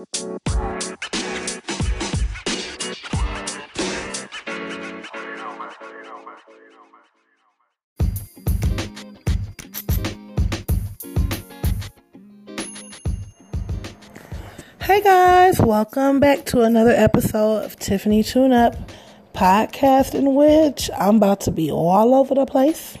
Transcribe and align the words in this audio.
Hey 0.00 0.06
guys, 15.02 15.60
welcome 15.60 16.18
back 16.18 16.46
to 16.46 16.62
another 16.62 16.92
episode 16.92 17.64
of 17.64 17.76
Tiffany 17.76 18.22
Tune 18.22 18.52
Up 18.52 18.74
podcast, 19.34 20.14
in 20.14 20.34
which 20.34 20.88
I'm 20.96 21.16
about 21.16 21.42
to 21.42 21.50
be 21.50 21.70
all 21.70 22.14
over 22.14 22.34
the 22.34 22.46
place. 22.46 22.96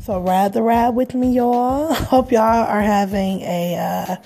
So 0.00 0.18
ride 0.18 0.54
the 0.54 0.62
ride 0.62 0.94
with 0.94 1.14
me, 1.14 1.34
y'all. 1.34 1.92
Hope 1.94 2.32
y'all 2.32 2.40
are 2.40 2.80
having 2.80 3.42
a 3.42 3.76
uh, 3.76 4.16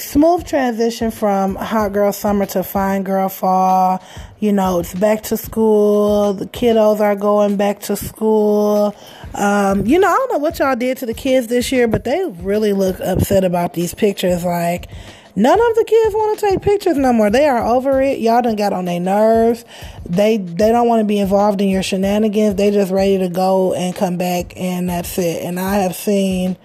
smooth 0.00 0.46
transition 0.46 1.10
from 1.10 1.54
hot 1.56 1.92
girl 1.92 2.12
summer 2.12 2.46
to 2.46 2.62
fine 2.62 3.02
girl 3.02 3.28
fall. 3.28 4.02
You 4.38 4.52
know, 4.52 4.80
it's 4.80 4.94
back 4.94 5.22
to 5.24 5.36
school. 5.36 6.32
The 6.34 6.46
kiddos 6.46 7.00
are 7.00 7.16
going 7.16 7.56
back 7.56 7.80
to 7.80 7.96
school. 7.96 8.94
Um, 9.34 9.86
you 9.86 9.98
know, 9.98 10.08
I 10.08 10.14
don't 10.14 10.32
know 10.32 10.38
what 10.38 10.58
y'all 10.58 10.76
did 10.76 10.98
to 10.98 11.06
the 11.06 11.14
kids 11.14 11.46
this 11.48 11.70
year, 11.70 11.86
but 11.86 12.04
they 12.04 12.24
really 12.38 12.72
look 12.72 12.98
upset 13.00 13.44
about 13.44 13.74
these 13.74 13.94
pictures. 13.94 14.44
Like, 14.44 14.88
None 15.36 15.60
of 15.60 15.76
the 15.76 15.84
kids 15.84 16.14
want 16.14 16.38
to 16.38 16.46
take 16.48 16.60
pictures 16.60 16.96
no 16.96 17.12
more. 17.12 17.30
They 17.30 17.46
are 17.46 17.64
over 17.64 18.02
it. 18.02 18.18
Y'all 18.18 18.42
done 18.42 18.56
got 18.56 18.72
on 18.72 18.84
their 18.84 19.00
nerves. 19.00 19.64
They 20.04 20.38
they 20.38 20.72
don't 20.72 20.88
want 20.88 21.00
to 21.00 21.04
be 21.04 21.18
involved 21.18 21.60
in 21.60 21.68
your 21.68 21.82
shenanigans. 21.82 22.56
They 22.56 22.70
just 22.70 22.90
ready 22.90 23.18
to 23.18 23.28
go 23.28 23.72
and 23.74 23.94
come 23.94 24.16
back 24.16 24.52
and 24.56 24.88
that's 24.88 25.18
it. 25.18 25.42
And 25.42 25.60
I 25.60 25.76
have 25.76 25.94
seen 25.94 26.56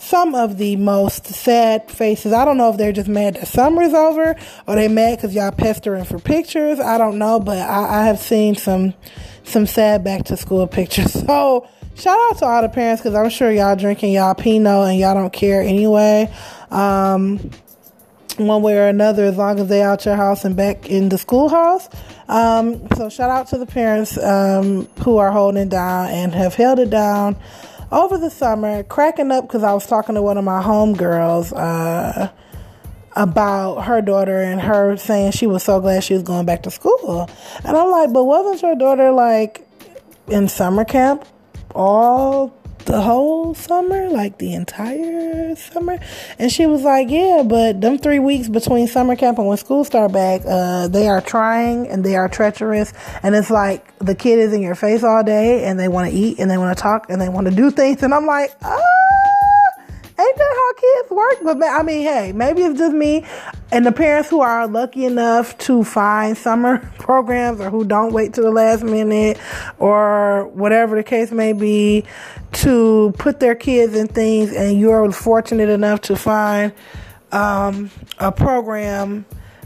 some 0.00 0.34
of 0.34 0.56
the 0.56 0.76
most 0.76 1.26
sad 1.26 1.90
faces. 1.90 2.32
I 2.32 2.46
don't 2.46 2.56
know 2.56 2.70
if 2.70 2.78
they're 2.78 2.90
just 2.90 3.06
mad 3.06 3.34
that 3.34 3.46
summer 3.46 3.82
is 3.82 3.92
over 3.92 4.34
or 4.66 4.74
they 4.74 4.88
mad 4.88 5.18
because 5.18 5.34
y'all 5.34 5.52
pestering 5.52 6.04
for 6.04 6.18
pictures. 6.18 6.80
I 6.80 6.96
don't 6.96 7.18
know, 7.18 7.38
but 7.38 7.58
I, 7.58 8.00
I 8.00 8.04
have 8.06 8.18
seen 8.18 8.54
some 8.54 8.94
some 9.44 9.66
sad 9.66 10.02
back 10.02 10.24
to 10.24 10.38
school 10.38 10.66
pictures. 10.78 11.12
So 11.12 11.68
shout 11.96 12.18
out 12.30 12.38
to 12.38 12.46
all 12.46 12.62
the 12.62 12.70
parents 12.70 13.02
because 13.02 13.14
I'm 13.14 13.28
sure 13.28 13.52
y'all 13.52 13.76
drinking 13.76 14.14
y'all 14.14 14.34
Pinot 14.34 14.88
and 14.88 14.98
y'all 14.98 15.14
don't 15.14 15.34
care 15.34 15.60
anyway. 15.60 16.32
Um, 16.70 17.50
one 18.38 18.62
way 18.62 18.78
or 18.78 18.88
another 18.88 19.26
as 19.26 19.36
long 19.36 19.60
as 19.60 19.68
they 19.68 19.82
out 19.82 20.06
your 20.06 20.16
house 20.16 20.46
and 20.46 20.56
back 20.56 20.88
in 20.88 21.10
the 21.10 21.18
schoolhouse. 21.18 21.90
Um, 22.26 22.88
so 22.96 23.10
shout 23.10 23.28
out 23.28 23.48
to 23.48 23.58
the 23.58 23.66
parents 23.66 24.16
um, 24.16 24.86
who 25.04 25.18
are 25.18 25.30
holding 25.30 25.68
down 25.68 26.08
and 26.08 26.34
have 26.34 26.54
held 26.54 26.78
it 26.78 26.88
down 26.88 27.36
over 27.90 28.18
the 28.18 28.30
summer. 28.30 28.82
Cracking 28.84 29.30
up 29.30 29.46
because 29.46 29.62
I 29.62 29.72
was 29.72 29.86
talking 29.86 30.14
to 30.14 30.22
one 30.22 30.38
of 30.38 30.44
my 30.44 30.62
homegirls 30.62 31.52
uh, 31.56 32.30
about 33.16 33.82
her 33.82 34.00
daughter 34.00 34.40
and 34.40 34.60
her 34.60 34.96
saying 34.96 35.32
she 35.32 35.46
was 35.46 35.62
so 35.62 35.80
glad 35.80 36.04
she 36.04 36.14
was 36.14 36.22
going 36.22 36.46
back 36.46 36.62
to 36.64 36.70
school. 36.70 37.28
And 37.64 37.76
I'm 37.76 37.90
like, 37.90 38.12
but 38.12 38.24
wasn't 38.24 38.62
your 38.62 38.76
daughter 38.76 39.10
like 39.10 39.66
in 40.28 40.48
summer 40.48 40.84
camp 40.84 41.24
all 41.74 42.54
the 42.84 43.00
whole 43.00 43.54
summer, 43.54 44.08
like 44.08 44.38
the 44.38 44.54
entire 44.54 45.54
summer? 45.56 45.98
And 46.38 46.50
she 46.50 46.66
was 46.66 46.82
like, 46.82 47.10
yeah, 47.10 47.42
but 47.46 47.80
them 47.80 47.98
three 47.98 48.18
weeks 48.18 48.48
between 48.48 48.86
summer 48.86 49.16
camp 49.16 49.38
and 49.38 49.46
when 49.46 49.56
school 49.56 49.84
start 49.84 50.12
back, 50.12 50.42
uh, 50.46 50.88
they 50.88 51.08
are 51.08 51.20
trying 51.20 51.88
and 51.88 52.04
they 52.04 52.16
are 52.16 52.28
treacherous. 52.28 52.92
And 53.22 53.34
it's 53.34 53.50
like 53.50 53.86
the 53.98 54.14
kid 54.14 54.38
is 54.38 54.52
in 54.52 54.62
your 54.62 54.74
face 54.74 55.02
all 55.02 55.22
day 55.22 55.64
and 55.64 55.78
they 55.78 55.88
want 55.88 56.10
to 56.10 56.16
eat 56.16 56.38
and 56.38 56.50
they 56.50 56.58
want 56.58 56.76
to 56.76 56.82
talk 56.82 57.06
and 57.08 57.20
they 57.20 57.28
want 57.28 57.46
to 57.48 57.54
do 57.54 57.70
things. 57.70 58.02
And 58.02 58.14
I'm 58.14 58.26
like, 58.26 58.54
ah, 58.62 59.19
ain't 60.20 60.36
that 60.36 60.54
how 60.56 60.72
kids 60.74 61.10
work? 61.10 61.38
But 61.42 61.62
I 61.62 61.82
mean, 61.82 62.02
hey, 62.02 62.32
maybe 62.32 62.62
it's 62.62 62.78
just 62.78 62.94
me 62.94 63.24
and 63.72 63.86
the 63.86 63.92
parents 63.92 64.28
who 64.28 64.40
are 64.40 64.66
lucky 64.66 65.04
enough 65.04 65.56
to 65.58 65.84
find 65.84 66.36
summer 66.36 66.78
programs 66.98 67.60
or 67.60 67.70
who 67.70 67.84
don't 67.84 68.12
wait 68.12 68.34
to 68.34 68.42
the 68.42 68.50
last 68.50 68.82
minute 68.82 69.38
or 69.78 70.48
whatever 70.48 70.96
the 70.96 71.02
case 71.02 71.30
may 71.30 71.52
be 71.52 72.04
to 72.52 73.14
put 73.18 73.40
their 73.40 73.54
kids 73.54 73.94
in 73.94 74.08
things 74.08 74.52
and 74.52 74.78
you're 74.78 75.10
fortunate 75.12 75.68
enough 75.68 76.00
to 76.00 76.16
find 76.16 76.72
um, 77.32 77.90
a 78.18 78.32
program 78.32 79.24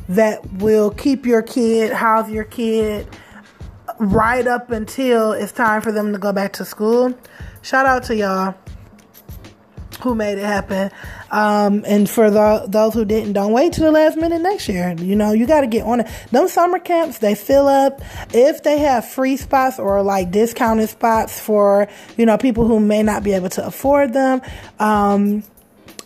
that 0.09 0.45
will 0.55 0.91
keep 0.91 1.25
your 1.25 1.43
kid, 1.43 1.93
house 1.93 2.29
your 2.31 2.45
kid 2.45 3.09
right 3.99 4.47
up 4.47 4.71
until 4.71 5.33
it's 5.33 5.53
time 5.53 5.81
for 5.81 5.93
them 5.93 6.13
to 6.13 6.19
go 6.19 6.33
back 6.33 6.53
to 6.53 6.65
school. 6.65 7.15
Shout 7.63 7.87
out 7.87 8.03
to 8.05 8.17
y'all 8.17 8.55
who 10.05 10.15
made 10.15 10.39
it 10.39 10.45
happen. 10.45 10.91
Um, 11.31 11.85
and 11.87 12.09
for 12.09 12.31
the, 12.31 12.67
those 12.69 12.95
who 12.95 13.05
didn't, 13.05 13.33
don't 13.33 13.53
wait 13.53 13.73
till 13.73 13.85
the 13.85 13.91
last 13.91 14.17
minute 14.17 14.41
next 14.41 14.69
year. 14.69 14.95
You 14.97 15.17
know, 15.17 15.33
you 15.33 15.47
got 15.47 15.63
to 15.63 15.67
get 15.67 15.85
on 15.85 16.01
it. 16.01 16.09
Them 16.31 16.47
summer 16.47 16.79
camps, 16.79 17.19
they 17.19 17.35
fill 17.35 17.67
up. 17.67 18.01
If 18.33 18.63
they 18.63 18.79
have 18.79 19.09
free 19.09 19.37
spots 19.37 19.79
or 19.81 20.03
like 20.03 20.31
discounted 20.31 20.89
spots 20.89 21.41
for, 21.41 21.89
you 22.17 22.27
know, 22.27 22.39
people 22.39 22.69
who 22.69 22.79
may 22.79 23.03
not 23.03 23.25
be 23.25 23.33
able 23.33 23.49
to 23.51 23.67
afford 23.67 24.13
them, 24.13 24.41
um, 24.79 25.43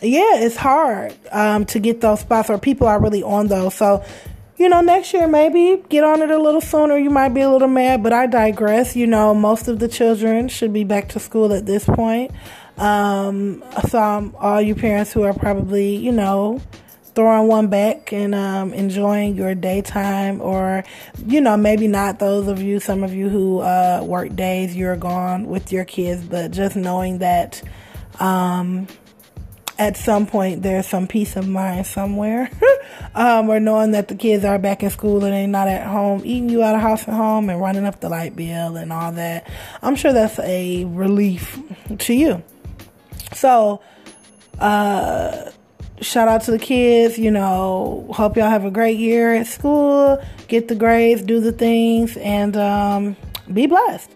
yeah, 0.00 0.36
it's 0.36 0.56
hard 0.56 1.14
um, 1.32 1.66
to 1.66 1.78
get 1.78 2.00
those 2.00 2.20
spots 2.20 2.48
or 2.48 2.58
people 2.58 2.86
are 2.86 3.00
really 3.00 3.22
on 3.22 3.48
those. 3.48 3.74
So, 3.74 4.04
you 4.56 4.68
know, 4.68 4.80
next 4.80 5.12
year 5.12 5.26
maybe 5.28 5.82
get 5.88 6.04
on 6.04 6.22
it 6.22 6.30
a 6.30 6.38
little 6.38 6.60
sooner. 6.60 6.96
You 6.98 7.10
might 7.10 7.30
be 7.30 7.40
a 7.40 7.50
little 7.50 7.68
mad, 7.68 8.02
but 8.02 8.12
I 8.12 8.26
digress. 8.26 8.96
You 8.96 9.06
know, 9.06 9.34
most 9.34 9.68
of 9.68 9.78
the 9.78 9.88
children 9.88 10.48
should 10.48 10.72
be 10.72 10.84
back 10.84 11.08
to 11.10 11.20
school 11.20 11.52
at 11.52 11.66
this 11.66 11.84
point. 11.84 12.32
Um, 12.78 13.64
so 13.88 14.00
um, 14.00 14.36
all 14.38 14.60
you 14.60 14.74
parents 14.74 15.12
who 15.12 15.22
are 15.24 15.34
probably, 15.34 15.96
you 15.96 16.12
know, 16.12 16.60
throwing 17.18 17.48
one 17.48 17.66
back 17.66 18.12
and 18.12 18.32
um, 18.32 18.72
enjoying 18.72 19.34
your 19.34 19.52
daytime, 19.54 20.40
or 20.40 20.84
you 21.26 21.40
know, 21.40 21.56
maybe 21.56 21.88
not 21.88 22.20
those 22.20 22.46
of 22.46 22.62
you, 22.62 22.78
some 22.78 23.02
of 23.02 23.12
you 23.12 23.28
who 23.28 23.58
uh, 23.58 24.00
work 24.06 24.34
days, 24.36 24.76
you're 24.76 24.96
gone 24.96 25.46
with 25.46 25.72
your 25.72 25.84
kids, 25.84 26.22
but 26.22 26.52
just 26.52 26.76
knowing 26.76 27.18
that 27.18 27.60
um, 28.20 28.86
at 29.78 29.96
some 29.96 30.26
point 30.26 30.62
there's 30.62 30.86
some 30.86 31.08
peace 31.08 31.34
of 31.34 31.48
mind 31.48 31.86
somewhere, 31.86 32.48
um, 33.16 33.48
or 33.48 33.58
knowing 33.58 33.90
that 33.90 34.06
the 34.06 34.14
kids 34.14 34.44
are 34.44 34.58
back 34.60 34.84
in 34.84 34.90
school 34.90 35.24
and 35.24 35.32
they're 35.32 35.48
not 35.48 35.66
at 35.66 35.88
home 35.88 36.22
eating 36.24 36.48
you 36.48 36.62
out 36.62 36.76
of 36.76 36.80
house 36.80 37.04
and 37.08 37.16
home 37.16 37.50
and 37.50 37.60
running 37.60 37.84
up 37.84 38.00
the 38.00 38.08
light 38.08 38.36
bill 38.36 38.76
and 38.76 38.92
all 38.92 39.10
that. 39.10 39.50
I'm 39.82 39.96
sure 39.96 40.12
that's 40.12 40.38
a 40.38 40.84
relief 40.84 41.58
to 41.98 42.14
you. 42.14 42.44
So, 43.34 43.80
uh, 44.58 45.50
shout 46.00 46.28
out 46.28 46.42
to 46.42 46.50
the 46.50 46.58
kids. 46.58 47.18
You 47.18 47.30
know, 47.30 48.06
hope 48.14 48.36
y'all 48.36 48.50
have 48.50 48.64
a 48.64 48.70
great 48.70 48.98
year 48.98 49.34
at 49.34 49.46
school. 49.46 50.22
Get 50.48 50.68
the 50.68 50.74
grades, 50.74 51.22
do 51.22 51.40
the 51.40 51.52
things, 51.52 52.16
and 52.18 52.56
um, 52.56 53.16
be 53.52 53.66
blessed. 53.66 54.10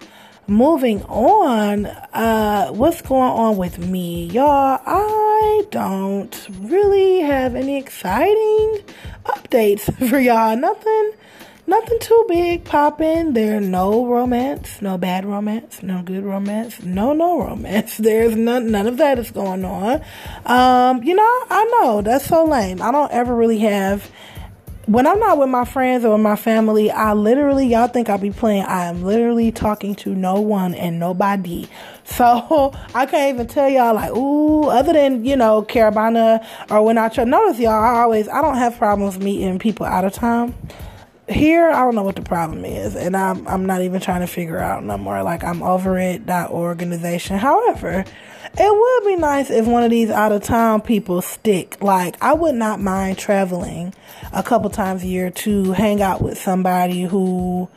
Moving 0.48 1.02
on, 1.04 1.86
uh, 1.86 2.68
what's 2.72 3.00
going 3.00 3.30
on 3.30 3.56
with 3.56 3.78
me, 3.78 4.26
y'all? 4.26 4.80
I 4.84 5.62
don't 5.70 6.48
really 6.60 7.20
have 7.20 7.54
any 7.54 7.78
exciting 7.78 8.80
updates 9.24 9.82
for 10.08 10.18
y'all. 10.18 10.56
Nothing 10.56 11.12
nothing 11.66 11.98
too 12.00 12.24
big 12.28 12.64
popping. 12.64 13.32
There's 13.32 13.66
no 13.66 14.06
romance, 14.06 14.80
no 14.82 14.98
bad 14.98 15.24
romance, 15.24 15.82
no 15.82 16.02
good 16.02 16.24
romance, 16.24 16.82
no 16.82 17.12
no 17.12 17.40
romance. 17.40 17.96
There's 17.98 18.36
none 18.36 18.70
none 18.70 18.86
of 18.86 18.96
that 18.98 19.18
is 19.18 19.30
going 19.30 19.64
on. 19.64 20.02
Um, 20.46 21.02
you 21.02 21.14
know, 21.14 21.44
I 21.50 21.64
know 21.80 22.02
that's 22.02 22.26
so 22.26 22.44
lame. 22.44 22.82
I 22.82 22.90
don't 22.90 23.12
ever 23.12 23.34
really 23.34 23.58
have 23.58 24.10
when 24.86 25.06
I'm 25.06 25.20
not 25.20 25.38
with 25.38 25.48
my 25.48 25.64
friends 25.64 26.04
or 26.04 26.18
my 26.18 26.34
family, 26.34 26.90
I 26.90 27.12
literally, 27.12 27.66
y'all 27.66 27.86
think 27.86 28.08
I'll 28.08 28.18
be 28.18 28.30
playing. 28.30 28.64
I 28.64 28.86
am 28.86 29.04
literally 29.04 29.52
talking 29.52 29.94
to 29.96 30.14
no 30.14 30.40
one 30.40 30.74
and 30.74 30.98
nobody. 30.98 31.68
So 32.04 32.74
I 32.94 33.06
can't 33.06 33.32
even 33.32 33.46
tell 33.46 33.68
y'all 33.68 33.94
like, 33.94 34.10
ooh, 34.10 34.64
other 34.64 34.92
than, 34.92 35.24
you 35.24 35.36
know, 35.36 35.62
Caribana 35.62 36.44
or 36.68 36.84
when 36.84 36.98
I 36.98 37.08
try. 37.08 37.22
Notice 37.22 37.60
y'all, 37.60 37.70
I 37.72 38.00
always, 38.00 38.28
I 38.28 38.42
don't 38.42 38.56
have 38.56 38.76
problems 38.76 39.18
meeting 39.18 39.60
people 39.60 39.86
out 39.86 40.04
of 40.04 40.12
town 40.12 40.52
here 41.28 41.70
i 41.70 41.80
don't 41.84 41.94
know 41.94 42.02
what 42.02 42.16
the 42.16 42.22
problem 42.22 42.64
is 42.64 42.96
and 42.96 43.16
i'm 43.16 43.46
i'm 43.46 43.64
not 43.64 43.80
even 43.80 44.00
trying 44.00 44.20
to 44.20 44.26
figure 44.26 44.58
out 44.58 44.82
no 44.82 44.98
more 44.98 45.22
like 45.22 45.44
i'm 45.44 45.62
over 45.62 45.96
it 45.98 46.26
that 46.26 46.50
organization 46.50 47.38
however 47.38 48.04
it 48.58 49.04
would 49.04 49.08
be 49.08 49.16
nice 49.16 49.48
if 49.48 49.66
one 49.66 49.84
of 49.84 49.90
these 49.90 50.10
out 50.10 50.32
of 50.32 50.42
town 50.42 50.80
people 50.80 51.22
stick 51.22 51.80
like 51.80 52.20
i 52.20 52.32
would 52.32 52.56
not 52.56 52.80
mind 52.80 53.16
traveling 53.16 53.94
a 54.32 54.42
couple 54.42 54.68
times 54.68 55.04
a 55.04 55.06
year 55.06 55.30
to 55.30 55.70
hang 55.72 56.02
out 56.02 56.20
with 56.20 56.36
somebody 56.36 57.02
who 57.02 57.68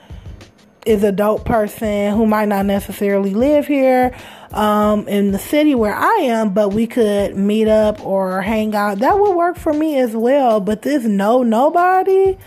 is 0.85 1.03
a 1.03 1.11
dope 1.11 1.45
person 1.45 2.13
who 2.13 2.25
might 2.25 2.47
not 2.47 2.65
necessarily 2.65 3.33
live 3.33 3.65
here 3.65 4.15
um, 4.51 5.07
in 5.07 5.31
the 5.31 5.39
city 5.39 5.75
where 5.75 5.95
I 5.95 6.19
am, 6.23 6.53
but 6.53 6.69
we 6.73 6.87
could 6.87 7.35
meet 7.35 7.67
up 7.67 8.05
or 8.05 8.41
hang 8.41 8.75
out. 8.75 8.99
That 8.99 9.19
would 9.19 9.35
work 9.35 9.57
for 9.57 9.73
me 9.73 9.97
as 9.99 10.15
well. 10.15 10.61
But 10.61 10.83
this 10.83 11.03
no 11.03 11.43
nobody, 11.43 12.37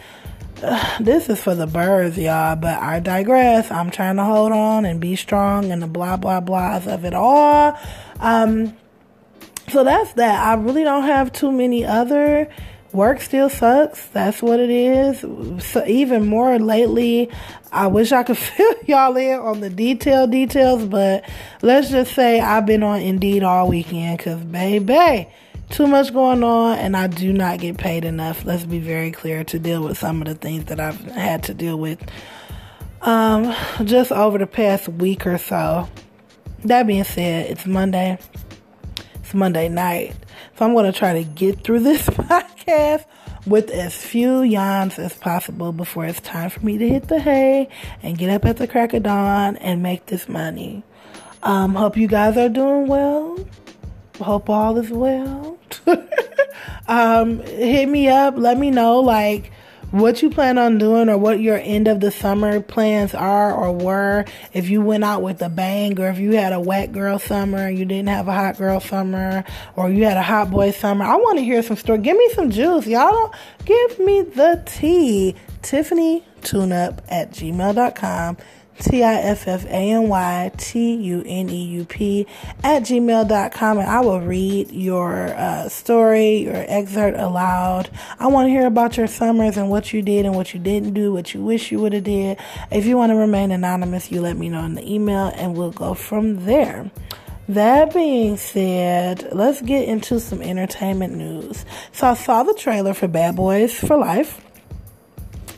this 1.01 1.29
is 1.29 1.41
for 1.41 1.55
the 1.55 1.67
birds, 1.67 2.19
y'all, 2.19 2.57
but 2.57 2.83
I 2.83 2.99
digress. 2.99 3.71
I'm 3.71 3.91
trying 3.91 4.17
to 4.17 4.25
hold 4.25 4.51
on 4.51 4.85
and 4.85 5.01
be 5.01 5.15
strong 5.15 5.71
and 5.71 5.81
the 5.81 5.87
blah, 5.87 6.17
blah, 6.17 6.41
blahs 6.41 6.93
of 6.93 7.05
it 7.05 7.15
all. 7.15 7.79
Um, 8.19 8.77
so 9.69 9.85
that's 9.85 10.15
that. 10.15 10.47
I 10.47 10.55
really 10.55 10.83
don't 10.83 11.05
have 11.05 11.33
too 11.33 11.53
many 11.53 11.85
other 11.85 12.51
work 12.93 13.21
still 13.21 13.49
sucks. 13.49 14.07
That's 14.09 14.43
what 14.43 14.59
it 14.59 14.71
is. 14.71 15.21
So 15.65 15.85
even 15.87 16.27
more 16.27 16.59
lately, 16.59 17.31
I 17.71 17.87
wish 17.87 18.11
I 18.11 18.25
could 18.25 18.39
fill 18.39 18.75
y'all 18.85 19.17
in 19.17 19.39
on 19.39 19.61
the 19.61 19.71
detail 19.71 20.27
details, 20.27 20.85
but 20.85 21.29
let's 21.63 21.91
just 21.91 22.15
say 22.15 22.41
I've 22.41 22.67
been 22.67 22.83
on 22.83 23.01
Indeed 23.01 23.45
all 23.45 23.69
weekend 23.69 24.19
because, 24.19 24.43
baby, 24.43 25.29
too 25.71 25.87
much 25.87 26.13
going 26.13 26.43
on 26.43 26.79
and 26.79 26.97
I 26.97 27.07
do 27.07 27.33
not 27.33 27.61
get 27.61 27.79
paid 27.79 28.05
enough. 28.05 28.45
Let's 28.45 28.65
be 28.65 28.79
very 28.79 29.11
clear 29.11 29.45
to 29.45 29.59
deal 29.59 29.83
with 29.83 29.99
some 29.99 30.23
of 30.23 30.29
the 30.29 30.35
things 30.35 30.67
that 30.67 30.81
I've 30.81 31.01
had 31.01 31.43
to 31.45 31.55
deal 31.55 31.79
with 31.79 32.01
um, 33.03 33.55
just 33.85 34.11
over 34.13 34.39
the 34.39 34.47
past 34.47 34.89
week 34.89 35.27
or 35.27 35.39
so. 35.39 35.89
That 36.65 36.87
being 36.87 37.05
said, 37.05 37.51
it's 37.51 37.67
Monday. 37.67 38.19
It's 39.17 39.35
Monday 39.35 39.69
night. 39.69 40.17
So 40.57 40.65
I'm 40.65 40.73
going 40.73 40.91
to 40.91 40.99
try 40.99 41.13
to 41.15 41.25
get 41.25 41.63
through 41.63 41.81
this 41.85 42.07
podcast 42.07 43.05
with 43.47 43.71
as 43.71 43.95
few 43.95 44.43
yawns 44.43 44.99
as 44.99 45.15
possible 45.15 45.73
before 45.73 46.05
it's 46.05 46.21
time 46.21 46.51
for 46.51 46.61
me 46.61 46.79
to 46.79 46.89
hit 46.89 47.09
the 47.09 47.21
hay 47.21 47.69
and 48.03 48.19
get 48.19 48.31
up 48.31 48.45
at 48.45 48.57
the 48.57 48.67
crack 48.67 48.93
of 48.95 49.05
dawn 49.05 49.57
and 49.59 49.83
make 49.83 50.07
this 50.07 50.29
money. 50.29 50.83
Um, 51.43 51.75
hope 51.75 51.97
you 51.97 52.09
guys 52.09 52.37
are 52.37 52.49
doing 52.49 52.89
well. 52.89 53.39
Hope 54.21 54.51
all 54.51 54.77
is 54.79 54.91
well. 54.91 55.58
um, 56.89 57.41
hit 57.41 57.89
me 57.89 58.09
up. 58.09 58.35
Let 58.37 58.59
me 58.59 58.71
know, 58.71 59.01
like, 59.01 59.53
what 59.91 60.21
you 60.21 60.29
plan 60.29 60.59
on 60.59 60.77
doing 60.77 61.09
or 61.09 61.17
what 61.17 61.41
your 61.41 61.59
end 61.59 61.89
of 61.89 62.01
the 62.01 62.11
summer 62.11 62.61
plans 62.61 63.15
are 63.15 63.53
or 63.53 63.73
were. 63.73 64.25
If 64.53 64.69
you 64.69 64.83
went 64.83 65.05
out 65.05 65.23
with 65.23 65.41
a 65.41 65.49
bang 65.49 65.99
or 65.99 66.09
if 66.09 66.19
you 66.19 66.37
had 66.37 66.53
a 66.53 66.61
wet 66.61 66.93
girl 66.93 67.19
summer 67.19 67.69
you 67.71 67.85
didn't 67.85 68.09
have 68.09 68.29
a 68.29 68.35
hot 68.35 68.59
girl 68.59 68.81
summer 68.81 69.45
or 69.77 69.91
you 69.91 70.05
had 70.05 70.19
a 70.19 70.23
hot 70.23 70.51
boy 70.51 70.73
summer. 70.73 71.05
I 71.05 71.17
want 71.17 71.39
to 71.39 71.45
hear 71.45 71.63
some 71.63 71.77
story. 71.77 71.99
Give 71.99 72.17
me 72.17 72.29
some 72.35 72.51
juice. 72.51 72.87
Y'all 72.87 73.33
give 73.65 73.99
me 73.99 74.23
the 74.23 74.63
tea. 74.67 75.35
Tiffany 75.63 76.25
tune 76.43 76.73
up 76.73 77.03
at 77.09 77.33
gmail.com 77.33 78.37
T 78.81 79.03
I 79.03 79.15
F 79.15 79.49
F 79.49 79.65
A 79.67 79.91
N 79.91 80.09
Y 80.09 80.51
T 80.57 80.95
U 80.95 81.23
N 81.27 81.49
E 81.49 81.65
U 81.65 81.85
P 81.85 82.27
at 82.63 82.83
gmail.com 82.83 83.79
and 83.79 83.89
I 83.89 84.01
will 84.01 84.21
read 84.21 84.71
your 84.71 85.35
uh, 85.35 85.69
story, 85.69 86.45
your 86.45 86.65
excerpt 86.69 87.19
aloud. 87.19 87.91
I 88.19 88.29
want 88.29 88.47
to 88.47 88.51
hear 88.51 88.67
about 88.67 88.97
your 88.97 89.07
summers 89.07 89.57
and 89.57 89.71
what 89.71 89.93
you 89.93 90.03
did 90.03 90.27
and 90.27 90.35
what 90.35 90.55
you 90.55 90.61
didn't 90.61 90.95
do, 90.95 91.13
what 91.13 91.35
you 91.35 91.43
wish 91.43 91.73
you 91.73 91.81
would 91.81 91.93
have 91.93 92.05
did. 92.05 92.39
If 92.71 92.87
you 92.87 92.97
want 92.97 93.11
to 93.11 93.17
remain 93.17 93.51
anonymous, 93.51 94.11
you 94.11 94.21
let 94.21 94.37
me 94.37 94.49
know 94.49 94.65
in 94.65 94.75
the 94.75 94.93
email 94.93 95.33
and 95.35 95.57
we'll 95.57 95.73
go 95.73 95.95
from 95.95 96.45
there. 96.45 96.91
That 97.49 97.95
being 97.95 98.37
said, 98.37 99.29
let's 99.33 99.63
get 99.63 99.89
into 99.89 100.21
some 100.21 100.43
entertainment 100.43 101.15
news. 101.15 101.65
So 101.93 102.09
I 102.09 102.15
saw 102.15 102.43
the 102.43 102.55
trailer 102.55 102.93
for 102.93 103.09
Bad 103.09 103.37
Boys 103.37 103.75
for 103.75 103.97
Life 103.97 104.45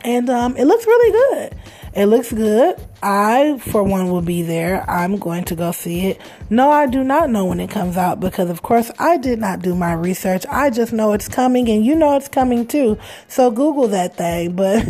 and 0.03 0.29
um, 0.29 0.55
it 0.57 0.65
looks 0.65 0.85
really 0.85 1.11
good. 1.11 1.57
It 1.93 2.05
looks 2.05 2.31
good. 2.31 2.77
I, 3.03 3.57
for 3.57 3.83
one, 3.83 4.09
will 4.09 4.21
be 4.21 4.43
there. 4.43 4.89
I'm 4.89 5.17
going 5.17 5.43
to 5.45 5.55
go 5.55 5.73
see 5.73 6.07
it. 6.07 6.21
No, 6.49 6.71
I 6.71 6.87
do 6.87 7.03
not 7.03 7.29
know 7.29 7.45
when 7.45 7.59
it 7.59 7.69
comes 7.69 7.97
out 7.97 8.21
because, 8.21 8.49
of 8.49 8.61
course, 8.61 8.89
I 8.97 9.17
did 9.17 9.39
not 9.39 9.61
do 9.61 9.75
my 9.75 9.91
research. 9.93 10.45
I 10.49 10.69
just 10.69 10.93
know 10.93 11.11
it's 11.11 11.27
coming 11.27 11.67
and 11.69 11.85
you 11.85 11.95
know 11.95 12.15
it's 12.15 12.29
coming 12.29 12.65
too. 12.65 12.97
So 13.27 13.51
Google 13.51 13.87
that 13.89 14.15
thing. 14.15 14.55
But 14.61 14.85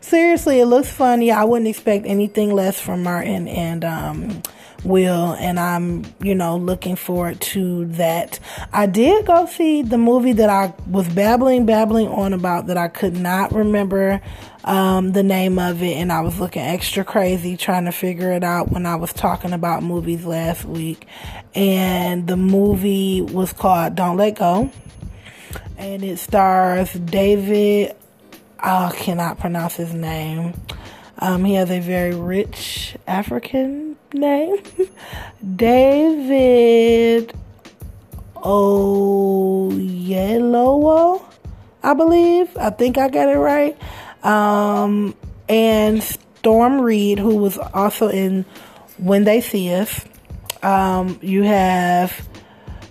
seriously, 0.00 0.60
it 0.60 0.66
looks 0.66 0.90
funny. 0.90 1.32
I 1.32 1.44
wouldn't 1.44 1.68
expect 1.68 2.06
anything 2.06 2.52
less 2.52 2.80
from 2.80 3.02
Martin 3.02 3.48
and, 3.48 3.84
um, 3.84 4.42
Will, 4.84 5.32
and 5.32 5.58
I'm, 5.58 6.04
you 6.20 6.34
know, 6.34 6.56
looking 6.56 6.94
forward 6.94 7.40
to 7.40 7.86
that. 7.86 8.38
I 8.72 8.86
did 8.86 9.26
go 9.26 9.46
see 9.46 9.82
the 9.82 9.98
movie 9.98 10.34
that 10.34 10.48
I 10.48 10.72
was 10.88 11.08
babbling, 11.08 11.66
babbling 11.66 12.08
on 12.08 12.32
about 12.32 12.68
that 12.68 12.76
I 12.76 12.86
could 12.88 13.16
not 13.16 13.52
remember 13.52 14.20
um, 14.66 15.12
the 15.12 15.22
name 15.22 15.58
of 15.60 15.82
it, 15.82 15.96
and 15.96 16.12
I 16.12 16.20
was 16.22 16.40
looking 16.40 16.60
extra 16.62 17.04
crazy 17.04 17.56
trying 17.56 17.84
to 17.84 17.92
figure 17.92 18.32
it 18.32 18.42
out 18.42 18.72
when 18.72 18.84
I 18.84 18.96
was 18.96 19.12
talking 19.12 19.52
about 19.52 19.84
movies 19.84 20.26
last 20.26 20.64
week. 20.64 21.06
And 21.54 22.26
the 22.26 22.36
movie 22.36 23.22
was 23.22 23.52
called 23.52 23.94
Don't 23.94 24.16
Let 24.16 24.34
Go, 24.34 24.72
and 25.78 26.02
it 26.02 26.18
stars 26.18 26.92
David. 26.92 27.94
I 28.58 28.90
cannot 28.96 29.38
pronounce 29.38 29.76
his 29.76 29.94
name. 29.94 30.54
Um, 31.18 31.44
he 31.44 31.54
has 31.54 31.70
a 31.70 31.78
very 31.80 32.14
rich 32.14 32.96
African 33.06 33.96
name, 34.12 34.56
David 35.56 37.32
Oyelowo, 38.34 39.72
I 41.82 41.94
believe. 41.94 42.54
I 42.56 42.70
think 42.70 42.98
I 42.98 43.08
got 43.08 43.28
it 43.28 43.38
right. 43.38 43.78
Um, 44.26 45.14
and 45.48 46.02
Storm 46.02 46.80
Reid, 46.80 47.18
who 47.18 47.36
was 47.36 47.58
also 47.58 48.08
in 48.08 48.44
When 48.98 49.24
They 49.24 49.40
See 49.40 49.72
Us. 49.72 50.04
Um, 50.62 51.18
you 51.22 51.42
have 51.44 52.28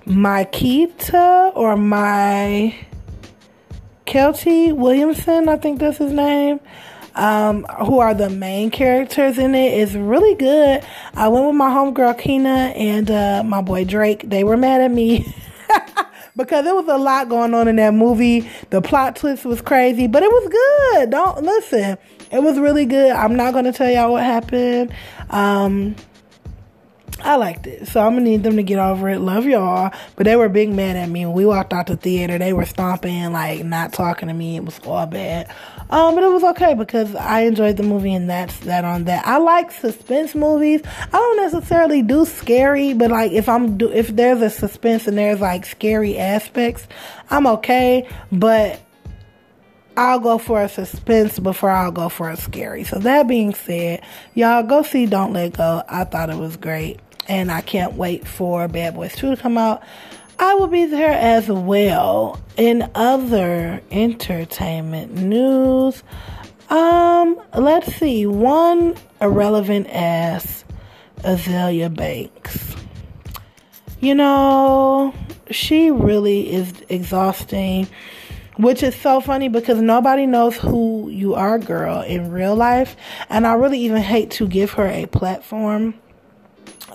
Myketa 0.06 1.56
or 1.56 1.76
My 1.76 2.76
Kelty 4.06 4.74
Williamson, 4.76 5.50
I 5.50 5.58
think 5.58 5.80
that's 5.80 5.98
his 5.98 6.12
name 6.12 6.60
um, 7.16 7.64
who 7.86 8.00
are 8.00 8.14
the 8.14 8.30
main 8.30 8.70
characters 8.72 9.38
in 9.38 9.56
it. 9.56 9.74
it, 9.74 9.80
is 9.80 9.96
really 9.96 10.36
good. 10.36 10.84
I 11.14 11.28
went 11.30 11.48
with 11.48 11.56
my 11.56 11.70
homegirl 11.70 12.20
Kina 12.20 12.50
and 12.50 13.10
uh, 13.10 13.44
my 13.46 13.62
boy 13.62 13.86
Drake. 13.86 14.30
They 14.30 14.44
were 14.44 14.58
mad 14.58 14.82
at 14.82 14.92
me. 14.92 15.34
because 16.36 16.66
there 16.66 16.76
was 16.76 16.88
a 16.88 16.98
lot 16.98 17.30
going 17.30 17.54
on 17.54 17.68
in 17.68 17.78
that 17.78 17.94
movie. 17.94 18.50
The 18.70 18.82
plot 18.82 19.16
twist 19.16 19.46
was 19.46 19.62
crazy, 19.62 20.08
but 20.08 20.24
it 20.24 20.30
was 20.30 20.50
good. 20.50 21.10
Don't 21.10 21.44
listen. 21.44 21.98
It 22.32 22.44
was 22.44 22.60
really 22.60 22.86
good. 22.86 23.12
I'm 23.12 23.36
not 23.36 23.52
to 23.64 23.72
tell 23.72 23.90
y'all 23.90 24.12
what 24.12 24.24
happened. 24.24 24.94
Um, 25.30 25.96
I 27.24 27.36
liked 27.38 27.66
it. 27.66 27.88
So 27.88 28.02
I'm 28.02 28.14
gonna 28.14 28.22
need 28.22 28.44
them 28.44 28.58
to 28.58 28.64
get 28.64 28.78
over 28.78 29.10
it. 29.10 29.20
Love 29.20 29.46
y'all. 29.46 29.92
But 30.16 30.26
they 30.26 30.36
were 30.36 30.50
big 30.50 30.70
mad 30.70 30.96
at 30.96 31.10
me 31.10 31.26
when 31.26 31.36
we 31.36 31.46
walked 31.46 31.74
out 31.74 31.88
the 31.88 31.96
theater. 31.96 32.38
They 32.38 32.54
were 32.54 32.66
stomping, 32.66 33.32
like 33.32 33.64
not 33.64 33.94
talking 33.94 34.28
to 34.28 34.34
me. 34.34 34.58
It 34.58 34.66
was 34.66 34.80
all 34.86 35.06
bad. 35.06 35.50
Um, 35.90 36.16
but 36.16 36.24
it 36.24 36.32
was 36.32 36.44
okay 36.44 36.74
because 36.74 37.14
I 37.16 37.42
enjoyed 37.42 37.78
the 37.78 37.84
movie 37.84 38.14
and 38.14 38.30
that's 38.30 38.60
that 38.62 38.84
on 38.86 39.04
that. 39.04 39.26
I 39.28 39.38
like 39.38 39.72
suspense 39.72 40.34
movies. 40.34 40.82
I 40.86 41.12
don't 41.12 41.38
necessarily 41.38 42.02
do 42.02 42.26
scary, 42.26 42.94
but 42.94 43.12
like 43.12 43.32
if 43.32 43.48
I'm 43.48 43.78
do 43.78 43.92
if 43.92 44.08
there's 44.08 44.42
a 44.42 44.50
suspense 44.50 45.08
and 45.08 45.18
there's 45.18 45.40
like 45.40 45.66
scary 45.66 46.18
aspects, 46.18 46.88
I'm 47.30 47.46
okay. 47.48 48.10
But 48.32 48.82
I'll 49.98 50.20
go 50.20 50.38
for 50.38 50.62
a 50.62 50.68
suspense 50.68 51.40
before 51.40 51.70
I'll 51.70 51.92
go 51.92 52.10
for 52.10 52.30
a 52.30 52.36
scary. 52.36 52.84
So 52.84 53.00
that 53.00 53.28
being 53.28 53.54
said, 53.54 54.02
y'all 54.34 54.64
go 54.64 54.84
see 54.84 55.06
Don't 55.06 55.34
Let 55.34 55.54
Go. 55.54 55.84
I 55.88 56.04
thought 56.04 56.30
it 56.30 56.38
was 56.38 56.58
great. 56.58 57.00
And 57.28 57.52
I 57.52 57.62
can't 57.62 57.94
wait 57.94 58.28
for 58.28 58.68
Bad 58.68 58.96
Boys 58.96 59.16
2 59.16 59.36
to 59.36 59.42
come 59.42 59.58
out. 59.58 59.82
I 60.38 60.56
will 60.56 60.68
be 60.68 60.86
there 60.86 61.12
as 61.12 61.48
well. 61.48 62.40
In 62.58 62.90
other 62.96 63.82
entertainment 63.92 65.14
news, 65.14 66.04
um, 66.70 67.40
let's 67.54 67.94
see. 67.96 68.26
One 68.26 68.96
irrelevant 69.22 69.88
ass 69.90 70.66
Azalea 71.24 71.90
Banks. 71.90 72.76
You 74.00 74.16
know, 74.16 75.14
she 75.52 75.90
really 75.90 76.54
is 76.54 76.74
exhausting, 76.90 77.88
which 78.58 78.84
is 78.84 78.96
so 78.96 79.22
funny 79.22 79.48
because 79.48 79.82
nobody 79.82 80.26
knows 80.26 80.56
who 80.58 81.10
you 81.10 81.34
are, 81.34 81.58
girl, 81.58 82.02
in 82.02 82.32
real 82.32 82.56
life. 82.56 82.96
And 83.30 83.48
I 83.48 83.54
really 83.54 83.80
even 83.80 84.02
hate 84.02 84.32
to 84.32 84.48
give 84.48 84.72
her 84.74 84.88
a 84.88 85.06
platform 85.08 85.96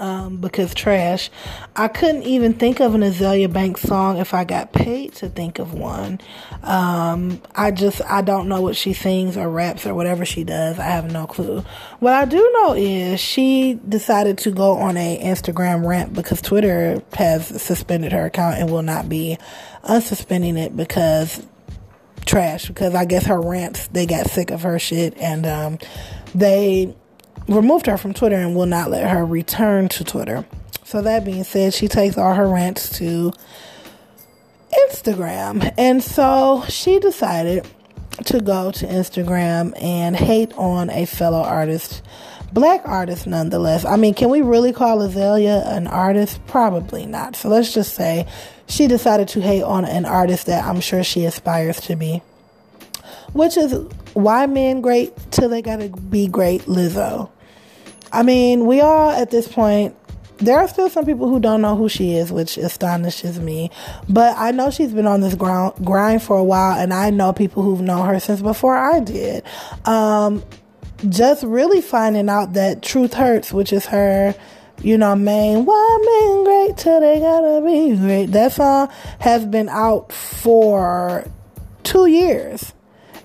um, 0.01 0.39
because 0.39 0.75
trash. 0.75 1.31
I 1.77 1.87
couldn't 1.87 2.25
even 2.25 2.55
think 2.55 2.81
of 2.81 2.95
an 2.95 3.03
Azalea 3.03 3.49
Banks 3.49 3.83
song 3.83 4.17
if 4.17 4.35
I 4.35 4.45
got 4.45 4.73
paid 4.73 5.15
to 5.17 5.29
think 5.29 5.59
of 5.59 5.75
one. 5.75 6.21
Um, 6.63 7.41
I 7.55 7.71
just, 7.71 8.01
I 8.03 8.23
don't 8.23 8.49
know 8.49 8.61
what 8.63 8.75
she 8.75 8.95
sings 8.95 9.37
or 9.37 9.49
raps 9.49 9.87
or 9.87 9.95
whatever 9.95 10.25
she 10.25 10.43
does. 10.43 10.79
I 10.79 10.85
have 10.85 11.13
no 11.13 11.27
clue. 11.27 11.63
What 12.01 12.15
I 12.15 12.25
do 12.25 12.51
know 12.55 12.75
is 12.75 13.21
she 13.21 13.79
decided 13.89 14.39
to 14.39 14.51
go 14.51 14.73
on 14.73 14.97
a 14.97 15.21
Instagram 15.23 15.87
rant 15.87 16.15
because 16.15 16.41
Twitter 16.41 17.03
has 17.13 17.47
suspended 17.63 18.13
her 18.13 18.25
account 18.25 18.57
and 18.57 18.71
will 18.71 18.83
not 18.83 19.09
be 19.09 19.39
unsuspending 19.85 20.59
it 20.59 20.75
because 20.77 21.47
trash 22.27 22.69
because 22.69 22.95
I 22.95 23.07
guess 23.07 23.27
her 23.27 23.41
rants 23.41 23.89
they 23.89 24.05
got 24.05 24.27
sick 24.27 24.51
of 24.51 24.63
her 24.63 24.79
shit 24.79 25.17
and 25.17 25.47
um, 25.47 25.79
they 26.35 26.95
removed 27.51 27.87
her 27.87 27.99
from 27.99 28.15
Twitter 28.15 28.37
and 28.37 28.55
will 28.55 28.67
not 28.67 28.91
let 28.91 29.11
her 29.11 29.27
return 29.27 29.89
to 29.91 30.05
Twitter. 30.05 30.47
So 30.85 31.03
that 31.03 31.25
being 31.25 31.45
said, 31.45 31.75
she 31.75 31.89
takes 31.89 32.17
all 32.17 32.35
her 32.35 32.49
rants 32.49 32.99
to 32.99 33.33
Instagram. 34.89 35.75
And 35.77 36.03
so 36.03 36.65
she 36.69 36.99
decided 36.99 37.67
to 38.25 38.41
go 38.41 38.71
to 38.71 38.87
Instagram 38.87 39.73
and 39.81 40.17
hate 40.17 40.53
on 40.55 40.91
a 40.91 41.07
fellow 41.07 41.43
artist 41.43 42.03
black 42.53 42.83
artist 42.85 43.27
nonetheless. 43.27 43.85
I 43.85 43.97
mean, 43.97 44.15
can 44.15 44.29
we 44.29 44.43
really 44.43 44.73
call 44.73 45.03
Azalea 45.03 45.63
an 45.67 45.87
artist? 45.87 46.45
Probably 46.47 47.07
not. 47.07 47.37
So 47.37 47.49
let's 47.49 47.73
just 47.73 47.95
say 47.95 48.27
she 48.67 48.87
decided 48.87 49.29
to 49.29 49.41
hate 49.41 49.63
on 49.63 49.85
an 49.85 50.05
artist 50.05 50.47
that 50.47 50.65
I'm 50.65 50.81
sure 50.81 51.05
she 51.05 51.25
aspires 51.25 51.81
to 51.83 51.97
be. 51.97 52.23
Which 53.33 53.57
is 53.57 53.73
why 54.15 54.47
men 54.47 54.81
great 54.81 55.13
till 55.31 55.49
they 55.49 55.63
gotta 55.63 55.89
be 55.89 56.27
great, 56.27 56.63
Lizzo. 56.63 57.31
I 58.13 58.23
mean, 58.23 58.67
we 58.67 58.81
all 58.81 59.11
at 59.11 59.31
this 59.31 59.49
point 59.49 59.97
there 60.41 60.59
are 60.59 60.69
still 60.69 60.89
some 60.89 61.05
people 61.05 61.29
who 61.29 61.39
don't 61.39 61.61
know 61.61 61.77
who 61.77 61.89
she 61.89 62.15
is, 62.15 62.33
which 62.33 62.57
astonishes 62.57 63.39
me. 63.39 63.71
But 64.09 64.37
I 64.39 64.51
know 64.51 64.71
she's 64.71 64.93
been 64.93 65.07
on 65.07 65.21
this 65.21 65.35
ground, 65.35 65.85
grind 65.85 66.23
for 66.23 66.37
a 66.37 66.45
while, 66.45 66.79
and 66.79 66.95
I 66.95 67.11
know 67.11 67.33
people 67.33 67.63
who've 67.63 67.81
known 67.81 68.07
her 68.07 68.19
since 68.19 68.41
before 68.41 68.77
I 68.77 69.01
did. 69.01 69.45
Um, 69.85 70.43
just 71.09 71.43
really 71.43 71.81
finding 71.81 72.29
out 72.29 72.55
that 72.55 72.83
Truth 72.83 73.15
Hurts, 73.15 73.53
which 73.53 73.73
is 73.73 73.87
her, 73.87 74.35
you 74.83 74.97
know, 74.97 75.15
main 75.15 75.67
Why 75.67 75.99
Men 76.23 76.45
Great 76.45 76.79
Till 76.79 77.01
They 77.01 77.21
Gotta 77.21 77.65
Be 77.65 77.97
Great. 77.97 78.27
That 78.33 78.53
song 78.53 78.89
has 79.19 79.45
been 79.45 79.69
out 79.69 80.13
for 80.13 81.27
two 81.83 82.07
years 82.07 82.73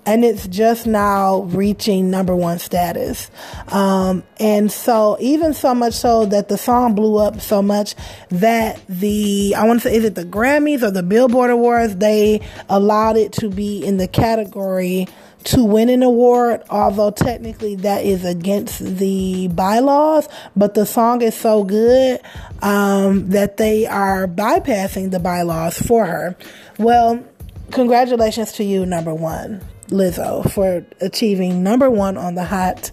and 0.06 0.24
it's 0.24 0.48
just 0.48 0.86
now 0.86 1.42
reaching 1.44 2.12
number 2.12 2.36
one 2.36 2.60
status. 2.60 3.32
Um, 3.70 4.24
and 4.40 4.72
so, 4.72 5.18
even 5.20 5.54
so 5.54 5.74
much 5.74 5.94
so 5.94 6.26
that 6.26 6.48
the 6.48 6.58
song 6.58 6.96
blew 6.96 7.18
up 7.18 7.42
so 7.42 7.62
much 7.62 7.96
that 8.30 8.80
the, 8.88 9.56
I 9.58 9.66
want 9.66 9.82
to 9.82 9.90
say, 9.90 9.96
is 9.96 10.04
it 10.04 10.16
the 10.16 10.26
Grammys 10.26 10.84
or 10.84 10.92
the 10.92 11.04
Billboard 11.04 11.50
Awards? 11.50 11.96
They 11.96 12.42
allowed 12.70 13.18
it 13.18 13.32
to 13.34 13.50
be 13.50 13.84
in 13.84 13.98
the 13.98 14.08
category 14.08 15.08
to 15.46 15.64
win 15.64 15.90
an 15.90 16.02
award, 16.02 16.64
although 16.70 17.12
technically 17.12 17.76
that 17.76 18.04
is 18.04 18.26
against 18.26 18.80
the 18.80 19.48
bylaws, 19.50 20.28
but 20.56 20.74
the 20.74 20.86
song 20.86 21.22
is 21.22 21.36
so 21.36 21.64
good 21.64 22.20
um, 22.64 23.30
that 23.30 23.58
they 23.58 23.86
are 23.86 24.28
bypassing 24.28 25.12
the 25.12 25.20
bylaws 25.20 25.78
for 25.78 26.06
her. 26.06 26.36
Well, 26.80 27.24
congratulations 27.72 28.54
to 28.54 28.64
you, 28.64 28.88
number 28.88 29.14
one. 29.14 29.62
Lizzo 29.88 30.50
for 30.52 30.86
achieving 31.02 31.64
number 31.64 31.90
one 31.90 32.18
on 32.18 32.36
the 32.36 32.46
Hot 32.46 32.92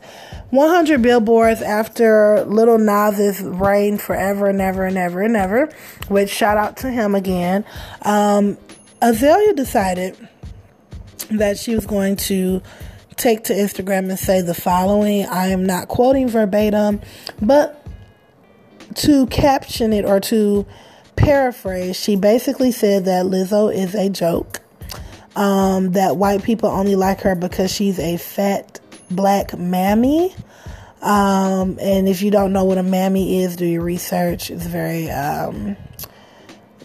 100 0.51 1.01
billboards 1.01 1.63
after 1.63 2.45
Lil 2.45 2.79
Nas's 2.79 3.41
reign 3.41 3.97
forever 3.97 4.49
and 4.49 4.61
ever 4.61 4.85
and 4.85 4.99
ever 4.99 5.23
and 5.23 5.37
ever. 5.37 5.73
Which 6.09 6.31
shout 6.31 6.59
out 6.59 6.77
to 6.79 6.91
him 6.91 7.15
again. 7.15 7.65
Um, 8.03 8.59
Azalea 9.01 9.55
decided 9.55 10.17
that 11.31 11.59
she 11.59 11.75
was 11.75 11.87
going 11.87 12.17
to 12.17 12.63
take 13.17 13.45
to 13.45 13.53
Instagram 13.55 14.11
and 14.11 14.19
say 14.19 14.43
the 14.43 14.55
following. 14.55 15.27
I 15.27 15.49
am 15.49 15.65
not 15.65 15.89
quoting 15.89 16.29
verbatim, 16.29 17.01
but 17.41 17.87
to 18.97 19.27
caption 19.29 19.93
it 19.93 20.05
or 20.05 20.21
to 20.21 20.67
paraphrase, 21.17 21.97
she 21.97 22.17
basically 22.17 22.73
said 22.73 23.05
that 23.07 23.27
Lizzo 23.27 23.73
is 23.75 23.95
a 23.95 24.11
joke 24.11 24.62
um, 25.37 25.93
that 25.93 26.17
white 26.17 26.43
people 26.43 26.69
only 26.69 26.97
like 26.97 27.21
her 27.23 27.35
because 27.35 27.73
she's 27.73 27.99
a 27.99 28.17
fat 28.17 28.81
black 29.11 29.57
mammy. 29.57 30.35
Um, 31.01 31.79
and 31.81 32.09
if 32.09 32.23
you 32.23 32.31
don't 32.31 32.53
know 32.53 32.65
what 32.65 32.79
a 32.79 32.83
mammy 32.83 33.43
is, 33.43 33.57
do 33.57 33.67
your 33.67 33.83
research. 33.83 34.51
It's 34.51 34.67
very 34.67 35.11
um, 35.11 35.77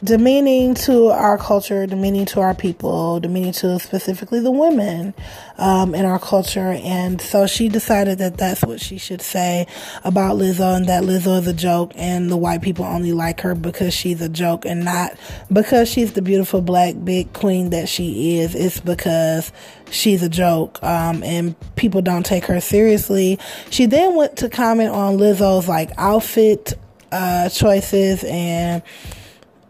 demeaning 0.03 0.73
to 0.75 1.07
our 1.07 1.37
culture, 1.37 1.87
demeaning 1.87 2.25
to 2.25 2.39
our 2.39 2.53
people, 2.53 3.19
demeaning 3.19 3.51
to 3.53 3.79
specifically 3.79 4.39
the 4.39 4.51
women 4.51 5.13
um, 5.57 5.95
in 5.95 6.05
our 6.05 6.19
culture. 6.19 6.77
And 6.83 7.19
so 7.19 7.47
she 7.47 7.69
decided 7.69 8.19
that 8.19 8.37
that's 8.37 8.63
what 8.63 8.79
she 8.79 8.97
should 8.97 9.21
say 9.21 9.67
about 10.03 10.37
Lizzo 10.37 10.75
and 10.75 10.87
that 10.87 11.03
Lizzo 11.03 11.39
is 11.39 11.47
a 11.47 11.53
joke 11.53 11.91
and 11.95 12.29
the 12.29 12.37
white 12.37 12.61
people 12.61 12.85
only 12.85 13.13
like 13.13 13.41
her 13.41 13.55
because 13.55 13.93
she's 13.93 14.21
a 14.21 14.29
joke 14.29 14.65
and 14.65 14.85
not 14.85 15.17
because 15.51 15.89
she's 15.89 16.13
the 16.13 16.21
beautiful 16.21 16.61
black 16.61 16.95
big 17.03 17.33
queen 17.33 17.71
that 17.71 17.89
she 17.89 18.37
is. 18.37 18.55
It's 18.55 18.79
because 18.79 19.51
she's 19.89 20.21
a 20.21 20.29
joke 20.29 20.81
um, 20.83 21.23
and 21.23 21.55
people 21.75 22.01
don't 22.01 22.25
take 22.25 22.45
her 22.45 22.61
seriously. 22.61 23.39
She 23.69 23.85
then 23.85 24.15
went 24.15 24.37
to 24.37 24.49
comment 24.49 24.91
on 24.91 25.17
Lizzo's 25.17 25.67
like 25.67 25.91
outfit 25.97 26.73
uh, 27.11 27.49
choices 27.49 28.23
and 28.25 28.83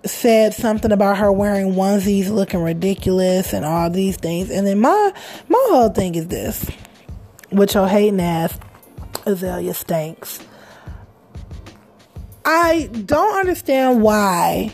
said 0.07 0.53
something 0.53 0.91
about 0.91 1.17
her 1.17 1.31
wearing 1.31 1.73
onesies 1.73 2.29
looking 2.29 2.61
ridiculous 2.61 3.53
and 3.53 3.65
all 3.65 3.89
these 3.89 4.17
things. 4.17 4.49
And 4.49 4.65
then 4.65 4.79
my 4.79 5.13
my 5.47 5.65
whole 5.69 5.89
thing 5.89 6.15
is 6.15 6.27
this. 6.27 6.69
With 7.51 7.73
your 7.73 7.87
hating 7.87 8.19
ass, 8.19 8.57
Azalea 9.25 9.73
stinks. 9.73 10.39
I 12.43 12.89
don't 13.05 13.39
understand 13.39 14.01
why 14.01 14.73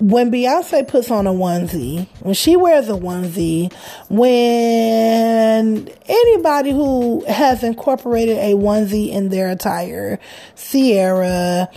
when 0.00 0.30
Beyonce 0.30 0.86
puts 0.86 1.10
on 1.10 1.26
a 1.26 1.32
onesie, 1.32 2.06
when 2.20 2.34
she 2.34 2.56
wears 2.56 2.88
a 2.88 2.92
onesie, 2.92 3.72
when 4.10 5.88
anybody 6.06 6.72
who 6.72 7.24
has 7.26 7.62
incorporated 7.62 8.36
a 8.38 8.52
onesie 8.54 9.10
in 9.10 9.30
their 9.30 9.48
attire, 9.50 10.18
Ciara, 10.56 11.70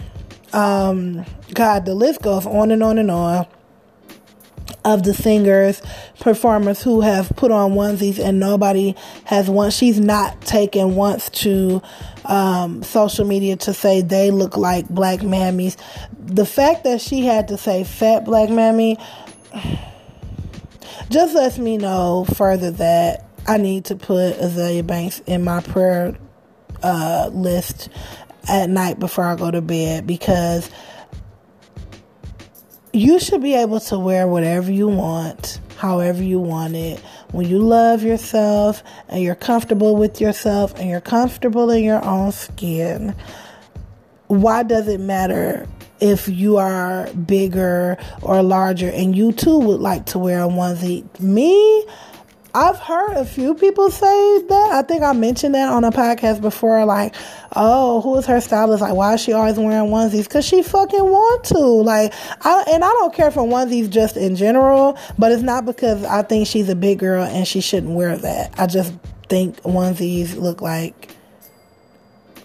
um, 0.58 1.24
God, 1.54 1.86
the 1.86 1.94
list 1.94 2.24
goes 2.24 2.48
on 2.48 2.72
and 2.72 2.82
on 2.82 2.98
and 2.98 3.12
on 3.12 3.46
of 4.84 5.04
the 5.04 5.14
singers, 5.14 5.84
performers 6.20 6.82
who 6.82 7.02
have 7.02 7.30
put 7.36 7.52
on 7.52 7.74
onesies 7.74 8.18
and 8.18 8.40
nobody 8.40 8.96
has 9.26 9.50
once 9.50 9.76
she's 9.76 10.00
not 10.00 10.42
taken 10.42 10.96
once 10.96 11.30
to 11.30 11.82
um, 12.26 12.82
social 12.82 13.24
media 13.24 13.56
to 13.56 13.72
say 13.72 14.02
they 14.02 14.32
look 14.32 14.58
like 14.58 14.90
black 14.90 15.20
mammies. 15.20 15.78
The 16.18 16.46
fact 16.46 16.86
that 16.86 17.02
she 17.02 17.24
had 17.26 17.50
to 17.50 17.58
say 17.58 17.84
fat 17.84 18.26
black 18.26 18.50
mammy 18.50 18.98
just 21.10 21.36
lets 21.36 21.60
me 21.60 21.78
know 21.78 22.26
further 22.34 22.72
that 22.72 23.26
I 23.46 23.58
need 23.58 23.86
to 23.86 23.96
put 23.96 24.38
Azalea 24.38 24.84
Banks 24.84 25.20
in 25.28 25.44
my 25.44 25.62
prayer 25.62 26.18
uh, 26.82 27.30
list 27.32 27.90
at 28.48 28.70
night 28.70 29.00
before 29.00 29.25
I 29.25 29.36
go 29.36 29.51
to 29.51 29.62
bed 29.62 30.08
because 30.08 30.70
you 32.94 33.20
should 33.20 33.42
be 33.42 33.54
able 33.54 33.80
to 33.80 34.00
wear 34.00 34.27
whatever 34.27 34.72
you 34.72 34.88
want, 34.88 35.60
however 35.77 36.24
you 36.24 36.39
want 36.39 36.75
it. 36.75 37.00
When 37.32 37.48
you 37.48 37.60
love 37.60 38.04
yourself 38.04 38.82
and 39.10 39.22
you're 39.22 39.36
comfortable 39.36 39.96
with 39.96 40.22
yourself 40.22 40.77
and 40.80 40.89
you're 40.89 41.01
comfortable 41.01 41.70
in 41.70 41.84
your 41.84 42.04
own 42.04 42.32
skin, 42.32 43.13
why 44.27 44.63
does 44.63 44.88
it 44.88 45.00
matter 45.00 45.68
if 46.00 46.27
you 46.27 46.58
are 46.58 47.12
bigger 47.13 47.98
or 48.22 48.42
larger 48.42 48.89
and 48.89 49.16
you 49.16 49.32
too 49.32 49.58
would 49.60 49.82
like 49.82 50.06
to 50.08 50.20
wear 50.20 50.42
a 50.42 50.48
onesie? 50.48 51.06
Me, 51.20 51.86
I've 52.58 52.80
heard 52.80 53.18
a 53.18 53.24
few 53.24 53.54
people 53.54 53.92
say 53.92 54.42
that. 54.48 54.70
I 54.72 54.82
think 54.82 55.04
I 55.04 55.14
mentioned 55.14 55.54
that 55.54 55.70
on 55.70 55.84
a 55.84 55.92
podcast 55.92 56.42
before. 56.42 56.84
Like, 56.86 57.14
oh, 57.56 58.02
who 58.02 58.18
is 58.18 58.26
her 58.26 58.42
stylist? 58.42 58.82
Like, 58.82 58.96
why 58.96 59.14
is 59.14 59.22
she 59.22 59.32
always 59.32 59.58
wearing 59.58 59.92
onesies? 59.92 60.24
Because 60.24 60.44
she 60.44 60.64
fucking 60.64 61.04
want 61.04 61.44
to. 61.46 61.60
Like, 61.60 62.16
I, 62.42 62.64
and 62.72 62.84
I 62.84 62.88
don't 62.88 63.14
care 63.14 63.30
for 63.30 63.44
onesies 63.44 63.92
just 63.92 64.18
in 64.18 64.36
general, 64.36 64.98
but 65.20 65.32
it's 65.32 65.44
not 65.44 65.66
because 65.66 66.04
I 66.04 66.24
think 66.24 66.48
she's 66.48 66.68
a 66.68 66.76
big 66.76 66.98
girl 66.98 67.24
and 67.24 67.48
she 67.48 67.62
shouldn't 67.62 67.94
wear 67.94 68.18
that. 68.18 68.60
I 68.60 68.66
just 68.66 68.92
think 69.30 69.62
onesies 69.62 70.36
look 70.36 70.60
like 70.60 71.12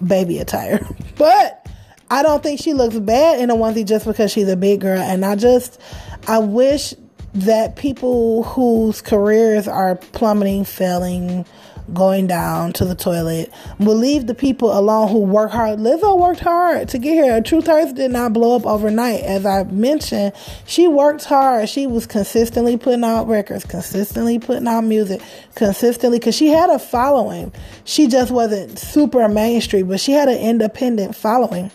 baby 0.07 0.41
attire. 0.41 0.87
but 1.17 1.67
I 2.11 2.23
don't 2.23 2.43
think 2.43 2.61
she 2.61 2.75
looks 2.75 2.99
bad 2.99 3.41
in 3.41 3.49
a 3.49 3.55
onesie 3.55 3.87
just 3.87 4.05
because 4.05 4.31
she's 4.31 4.49
a 4.49 4.57
big 4.57 4.83
girl. 4.83 5.01
And 5.01 5.25
I 5.25 5.37
just, 5.37 5.81
I 6.29 6.39
wish 6.39 6.93
that 7.35 7.77
people 7.77 8.43
whose 8.43 9.01
careers 9.01 9.67
are 9.67 9.97
plummeting, 9.97 10.65
failing, 10.65 11.47
going 11.93 12.27
down 12.27 12.73
to 12.73 12.85
the 12.85 12.95
toilet 12.95 13.53
will 13.79 13.97
leave 13.97 14.27
the 14.27 14.35
people 14.35 14.77
alone 14.77 15.09
who 15.09 15.19
work 15.19 15.51
hard. 15.51 15.79
Lizzo 15.79 16.19
worked 16.19 16.41
hard 16.41 16.89
to 16.89 16.99
get 16.99 17.13
here. 17.13 17.41
Truth 17.41 17.67
Hurts 17.67 17.93
did 17.93 18.11
not 18.11 18.33
blow 18.33 18.57
up 18.57 18.67
overnight. 18.67 19.21
As 19.21 19.45
I 19.45 19.65
mentioned, 19.65 20.33
she 20.65 20.89
worked 20.89 21.25
hard. 21.25 21.69
She 21.69 21.87
was 21.87 22.07
consistently 22.07 22.77
putting 22.77 23.05
out 23.05 23.27
records, 23.29 23.65
consistently 23.65 24.39
putting 24.39 24.69
out 24.69 24.83
music, 24.83 25.21
consistently, 25.55 26.19
because 26.19 26.35
she 26.35 26.49
had 26.49 26.71
a 26.71 26.79
following. 26.79 27.53
She 27.85 28.07
just 28.07 28.31
wasn't 28.31 28.79
super 28.79 29.29
mainstream, 29.29 29.89
but 29.89 30.01
she 30.01 30.13
had 30.13 30.29
an 30.29 30.39
independent 30.39 31.17
following. 31.17 31.71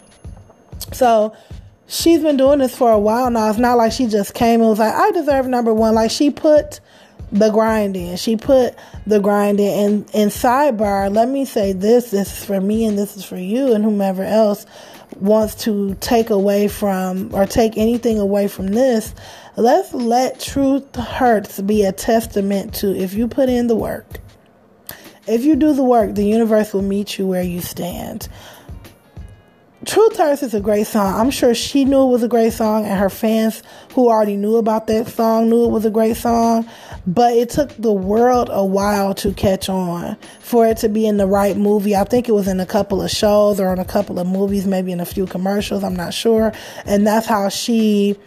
So, 0.94 1.36
she's 1.88 2.22
been 2.22 2.38
doing 2.38 2.60
this 2.60 2.76
for 2.76 2.92
a 2.92 3.00
while 3.00 3.30
now. 3.32 3.50
It's 3.50 3.60
not 3.60 3.78
like 3.78 3.92
she 3.92 4.08
just 4.08 4.34
came 4.34 4.62
and 4.62 4.70
was 4.70 4.80
like, 4.80 4.94
I 4.94 5.12
deserve 5.12 5.48
number 5.48 5.74
one. 5.74 5.96
Like 5.96 6.12
she 6.12 6.30
put 6.30 6.80
the 7.32 7.50
grind 7.50 7.98
in. 7.98 8.18
She 8.18 8.38
put 8.38 8.76
the 9.06 9.20
grind 9.20 9.60
in. 9.60 9.86
And, 9.86 10.10
and 10.14 10.32
sidebar, 10.32 11.14
let 11.14 11.30
me 11.30 11.46
say 11.46 11.74
this. 11.74 12.12
This 12.12 12.40
is 12.40 12.46
for 12.46 12.62
me 12.62 12.86
and 12.86 12.98
this 12.98 13.18
is 13.18 13.26
for 13.26 13.38
you 13.38 13.74
and 13.74 13.84
whomever 13.84 14.24
else 14.24 14.66
wants 15.16 15.56
to 15.64 15.96
take 15.96 16.30
away 16.30 16.68
from 16.68 17.34
or 17.34 17.46
take 17.46 17.78
anything 17.78 18.20
away 18.20 18.48
from 18.48 18.68
this. 18.68 19.16
Let's 19.56 19.94
let 19.94 20.40
truth 20.40 20.96
hurts 20.96 21.60
be 21.62 21.84
a 21.84 21.92
testament 21.92 22.76
to 22.76 22.96
if 22.96 23.14
you 23.14 23.28
put 23.28 23.50
in 23.50 23.68
the 23.68 23.76
work 23.76 24.06
if 25.28 25.44
you 25.44 25.56
do 25.56 25.74
the 25.74 25.84
work, 25.84 26.16
the 26.16 26.24
universe 26.24 26.74
will 26.74 26.82
meet 26.82 27.18
you 27.18 27.28
where 27.28 27.44
you 27.44 27.62
stand. 27.62 28.30
Truth 29.88 30.18
Hurts 30.18 30.44
is 30.44 30.54
a 30.54 30.60
great 30.60 30.86
song. 30.86 31.18
I'm 31.18 31.32
sure 31.32 31.56
she 31.56 31.86
knew 31.86 32.04
it 32.04 32.12
was 32.12 32.22
a 32.22 32.28
great 32.28 32.52
song, 32.52 32.86
and 32.86 33.00
her 33.00 33.10
fans 33.10 33.64
who 33.94 34.10
already 34.10 34.36
knew 34.36 34.58
about 34.58 34.88
that 34.88 35.08
song 35.08 35.50
knew 35.50 35.64
it 35.64 35.72
was 35.72 35.86
a 35.86 35.90
great 35.90 36.18
song. 36.18 36.70
But 37.08 37.38
it 37.38 37.50
took 37.50 37.70
the 37.78 37.94
world 37.94 38.50
a 38.52 38.66
while 38.66 39.14
to 39.16 39.34
catch 39.34 39.70
on 39.70 40.18
for 40.42 40.68
it 40.68 40.76
to 40.80 40.90
be 40.90 41.08
in 41.08 41.16
the 41.16 41.26
right 41.26 41.56
movie. 41.56 41.96
I 41.96 42.04
think 42.04 42.28
it 42.28 42.34
was 42.34 42.50
in 42.50 42.60
a 42.60 42.66
couple 42.66 43.02
of 43.02 43.10
shows 43.10 43.62
or 43.62 43.72
in 43.72 43.80
a 43.80 43.86
couple 43.86 44.20
of 44.20 44.28
movies, 44.28 44.68
maybe 44.68 44.92
in 44.92 45.00
a 45.00 45.06
few 45.06 45.26
commercials. 45.26 45.86
I'm 45.86 45.96
not 45.96 46.14
sure. 46.14 46.52
And 46.86 47.08
that's 47.08 47.26
how 47.26 47.48
she 47.48 48.18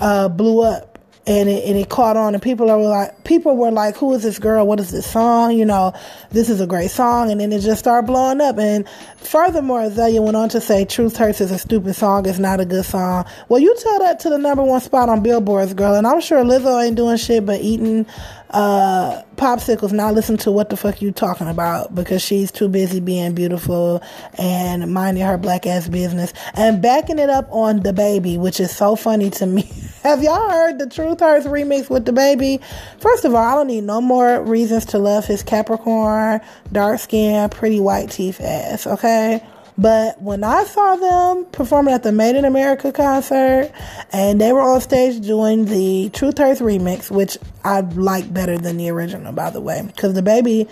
uh, 0.00 0.30
blew 0.30 0.62
up 0.62 0.95
and 1.26 1.48
it, 1.48 1.64
and 1.64 1.76
it 1.76 1.88
caught 1.88 2.16
on 2.16 2.34
and 2.34 2.42
people 2.42 2.70
are 2.70 2.80
like 2.80 3.24
people 3.24 3.56
were 3.56 3.70
like 3.70 3.96
who 3.96 4.14
is 4.14 4.22
this 4.22 4.38
girl? 4.38 4.66
What 4.66 4.78
is 4.78 4.92
this 4.92 5.10
song? 5.10 5.52
You 5.52 5.64
know 5.64 5.92
this 6.30 6.48
is 6.48 6.60
a 6.60 6.66
great 6.66 6.90
song 6.90 7.30
and 7.30 7.40
then 7.40 7.52
it 7.52 7.60
just 7.60 7.80
started 7.80 8.06
blowing 8.06 8.40
up. 8.40 8.58
And 8.58 8.88
furthermore 9.16 9.82
Azalea 9.82 10.22
went 10.22 10.36
on 10.36 10.48
to 10.50 10.60
say 10.60 10.84
truth 10.84 11.16
hurts 11.16 11.40
is 11.40 11.50
a 11.50 11.58
stupid 11.58 11.94
song. 11.94 12.26
It's 12.26 12.38
not 12.38 12.60
a 12.60 12.64
good 12.64 12.84
song. 12.84 13.24
Well 13.48 13.60
you 13.60 13.74
tell 13.80 13.98
that 14.00 14.20
to 14.20 14.30
the 14.30 14.38
number 14.38 14.62
one 14.62 14.80
spot 14.80 15.08
on 15.08 15.22
billboards 15.22 15.74
girl 15.74 15.94
and 15.94 16.06
i'm 16.06 16.20
sure 16.20 16.44
lizzo 16.44 16.84
ain't 16.84 16.96
doing 16.96 17.16
shit 17.16 17.44
but 17.44 17.60
eating 17.60 18.06
uh, 18.50 19.22
popsicles 19.36 19.92
not 19.92 20.14
listen 20.14 20.36
to 20.38 20.50
what 20.50 20.70
the 20.70 20.76
fuck 20.76 21.02
you 21.02 21.12
talking 21.12 21.48
about 21.48 21.94
because 21.94 22.22
she's 22.22 22.50
too 22.50 22.68
busy 22.68 23.00
being 23.00 23.34
beautiful 23.34 24.02
and 24.38 24.92
minding 24.92 25.24
her 25.24 25.36
black 25.36 25.66
ass 25.66 25.88
business 25.88 26.32
and 26.54 26.80
backing 26.80 27.18
it 27.18 27.30
up 27.30 27.48
on 27.50 27.80
DaBaby, 27.80 28.38
which 28.38 28.60
is 28.60 28.74
so 28.74 28.96
funny 28.96 29.30
to 29.30 29.46
me 29.46 29.62
have 30.02 30.22
y'all 30.22 30.50
heard 30.50 30.78
the 30.78 30.88
truth 30.88 31.20
hurts 31.20 31.46
remix 31.46 31.90
with 31.90 32.04
DaBaby? 32.06 32.62
first 32.98 33.24
of 33.24 33.34
all 33.34 33.42
i 33.42 33.54
don't 33.54 33.66
need 33.66 33.84
no 33.84 34.00
more 34.00 34.42
reasons 34.42 34.84
to 34.86 34.98
love 34.98 35.26
his 35.26 35.42
capricorn 35.42 36.40
dark 36.72 37.00
skin 37.00 37.48
pretty 37.50 37.80
white 37.80 38.10
teeth 38.10 38.40
ass 38.40 38.86
okay 38.86 39.42
but 39.78 40.20
when 40.22 40.42
I 40.42 40.64
saw 40.64 40.96
them 40.96 41.44
performing 41.46 41.92
at 41.92 42.02
the 42.02 42.12
Made 42.12 42.36
in 42.36 42.44
America 42.44 42.92
concert 42.92 43.70
and 44.12 44.40
they 44.40 44.52
were 44.52 44.62
on 44.62 44.80
stage 44.80 45.20
doing 45.20 45.66
the 45.66 46.10
Truth 46.10 46.38
Hurts 46.38 46.60
remix, 46.60 47.10
which 47.10 47.36
I 47.62 47.80
like 47.80 48.32
better 48.32 48.56
than 48.56 48.78
the 48.78 48.88
original, 48.88 49.32
by 49.32 49.50
the 49.50 49.60
way, 49.60 49.82
because 49.86 50.14
DaBaby, 50.14 50.68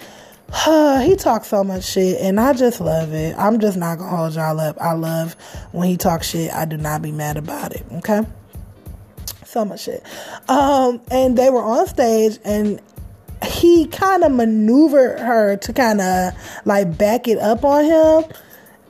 uh, 0.66 1.00
he 1.00 1.16
talks 1.16 1.49
so 1.49 1.62
much 1.62 1.84
shit 1.84 2.20
and 2.20 2.40
I 2.40 2.54
just 2.54 2.80
love 2.80 3.12
it. 3.12 3.37
I'm 3.37 3.61
just 3.61 3.76
not 3.76 3.99
gonna 3.99 4.16
hold 4.16 4.34
y'all 4.34 4.58
up. 4.58 4.80
I 4.80 4.92
love 4.92 5.34
when 5.73 5.88
he 5.88 5.96
talks 5.99 6.30
shit. 6.30 6.52
I 6.52 6.64
do 6.64 6.78
not 6.78 7.02
be 7.02 7.12
mad 7.12 7.37
about 7.37 7.73
it. 7.75 7.84
Okay. 7.96 8.23
So 9.44 9.66
much 9.66 9.82
shit. 9.82 10.02
Um, 10.49 11.02
and 11.11 11.37
they 11.37 11.50
were 11.50 11.62
on 11.62 11.87
stage 11.87 12.38
and 12.44 12.80
he 13.44 13.87
kind 13.87 14.25
of 14.25 14.32
maneuvered 14.32 15.20
her 15.20 15.56
to 15.56 15.73
kind 15.73 16.00
of 16.00 16.32
like 16.64 16.96
back 16.96 17.28
it 17.28 17.38
up 17.38 17.64
on 17.64 17.84
him 17.84 18.25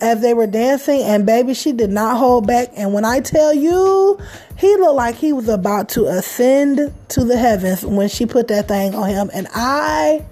as 0.05 0.21
they 0.21 0.35
were 0.35 0.47
dancing, 0.47 1.03
and 1.03 1.25
baby, 1.25 1.55
she 1.55 1.73
did 1.73 1.91
not 1.91 2.19
hold 2.19 2.47
back. 2.47 2.69
And 2.77 2.93
when 2.93 3.05
I 3.05 3.21
tell 3.21 3.55
you, 3.55 4.19
he 4.59 4.77
looked 4.77 4.95
like 4.95 5.15
he 5.17 5.33
was 5.33 5.49
about 5.49 5.89
to 5.91 6.07
ascend 6.07 6.93
to 7.09 7.25
the 7.25 7.37
heavens 7.37 7.85
when 7.85 8.09
she 8.09 8.27
put 8.27 8.49
that 8.49 8.69
thing 8.69 8.95
on 8.95 9.09
him. 9.09 9.31
And 9.33 9.49
I 9.55 10.25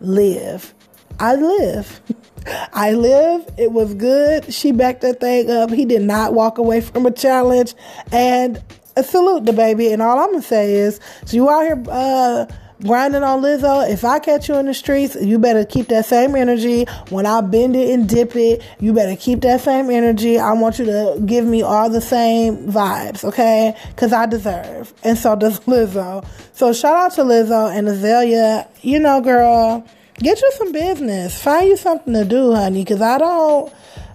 live. 0.00 0.74
I 1.18 1.36
live. 1.36 2.00
I 2.72 2.92
live. 2.92 3.48
It 3.56 3.72
was 3.72 3.94
good. 3.94 4.52
She 4.52 4.72
backed 4.72 5.02
that 5.02 5.20
thing 5.20 5.50
up. 5.50 5.70
He 5.70 5.84
did 5.84 6.02
not 6.02 6.34
walk 6.34 6.58
away 6.58 6.80
from 6.80 7.06
a 7.06 7.10
challenge. 7.12 7.74
And 8.10 8.62
salute 9.00 9.44
baby. 9.56 9.92
And 9.92 10.02
all 10.02 10.18
I'm 10.18 10.30
going 10.30 10.42
to 10.42 10.46
say 10.46 10.74
is, 10.74 11.00
so 11.24 11.36
you 11.36 11.48
out 11.48 11.62
here, 11.62 11.82
uh, 11.88 12.46
grinding 12.82 13.22
on 13.22 13.42
Lizzo, 13.42 13.88
if 13.88 14.04
I 14.04 14.18
catch 14.18 14.48
you 14.48 14.56
in 14.56 14.66
the 14.66 14.74
streets, 14.74 15.16
you 15.20 15.38
better 15.38 15.64
keep 15.64 15.88
that 15.88 16.04
same 16.06 16.34
energy. 16.34 16.84
When 17.10 17.26
I 17.26 17.40
bend 17.40 17.76
it 17.76 17.90
and 17.90 18.08
dip 18.08 18.34
it, 18.36 18.62
you 18.80 18.92
better 18.92 19.16
keep 19.16 19.40
that 19.42 19.60
same 19.60 19.90
energy. 19.90 20.38
I 20.38 20.52
want 20.52 20.78
you 20.78 20.86
to 20.86 21.22
give 21.24 21.44
me 21.44 21.62
all 21.62 21.88
the 21.88 22.00
same 22.00 22.68
vibes, 22.68 23.24
okay? 23.24 23.76
Because 23.88 24.12
I 24.12 24.26
deserve. 24.26 24.92
And 25.04 25.16
so 25.16 25.36
does 25.36 25.60
Lizzo. 25.66 26.26
So 26.52 26.72
shout 26.72 26.96
out 26.96 27.12
to 27.12 27.22
Lizzo 27.22 27.74
and 27.74 27.88
Azalea. 27.88 28.68
You 28.82 28.98
know, 28.98 29.20
girl, 29.20 29.86
get 30.18 30.40
you 30.40 30.52
some 30.56 30.72
business. 30.72 31.40
Find 31.40 31.68
you 31.68 31.76
something 31.76 32.12
to 32.14 32.24
do, 32.24 32.52
honey, 32.54 32.82
because 32.82 33.00
I 33.00 33.18
don't, 33.18 33.72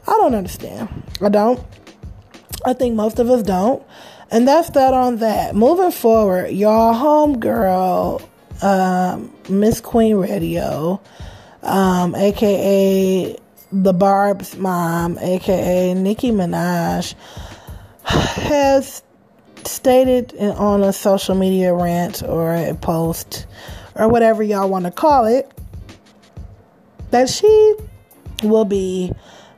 I 0.08 0.12
don't 0.12 0.36
understand. 0.36 0.90
I 1.22 1.30
don't. 1.30 1.64
I 2.66 2.74
think 2.74 2.96
most 2.96 3.20
of 3.20 3.30
us 3.30 3.44
don't. 3.44 3.84
And 4.30 4.46
that's 4.46 4.70
that 4.72 4.94
on 4.94 5.18
that. 5.18 5.56
Moving 5.56 5.92
forward, 5.92 6.52
y'all 6.52 6.94
homegirl 6.94 8.28
um, 8.62 9.34
Miss 9.50 9.82
Queen 9.82 10.16
Radio, 10.18 11.02
um, 11.64 12.16
aka 12.16 13.36
the 13.72 13.94
Barb's 13.94 14.56
mom, 14.58 15.18
aka 15.20 15.94
Nicki 15.94 16.32
Minaj, 16.32 17.14
has 18.04 19.04
stated 19.66 20.34
on 20.38 20.84
a 20.84 20.94
social 20.94 21.36
media 21.36 21.74
rant 21.74 22.24
or 22.24 22.54
a 22.54 22.74
post 22.76 23.46
or 23.96 24.08
whatever 24.08 24.42
y'all 24.42 24.70
want 24.70 24.86
to 24.86 24.92
call 24.92 25.26
it 25.26 25.52
that 27.12 27.30
she 27.30 27.76
will 28.44 28.66
be 28.66 29.12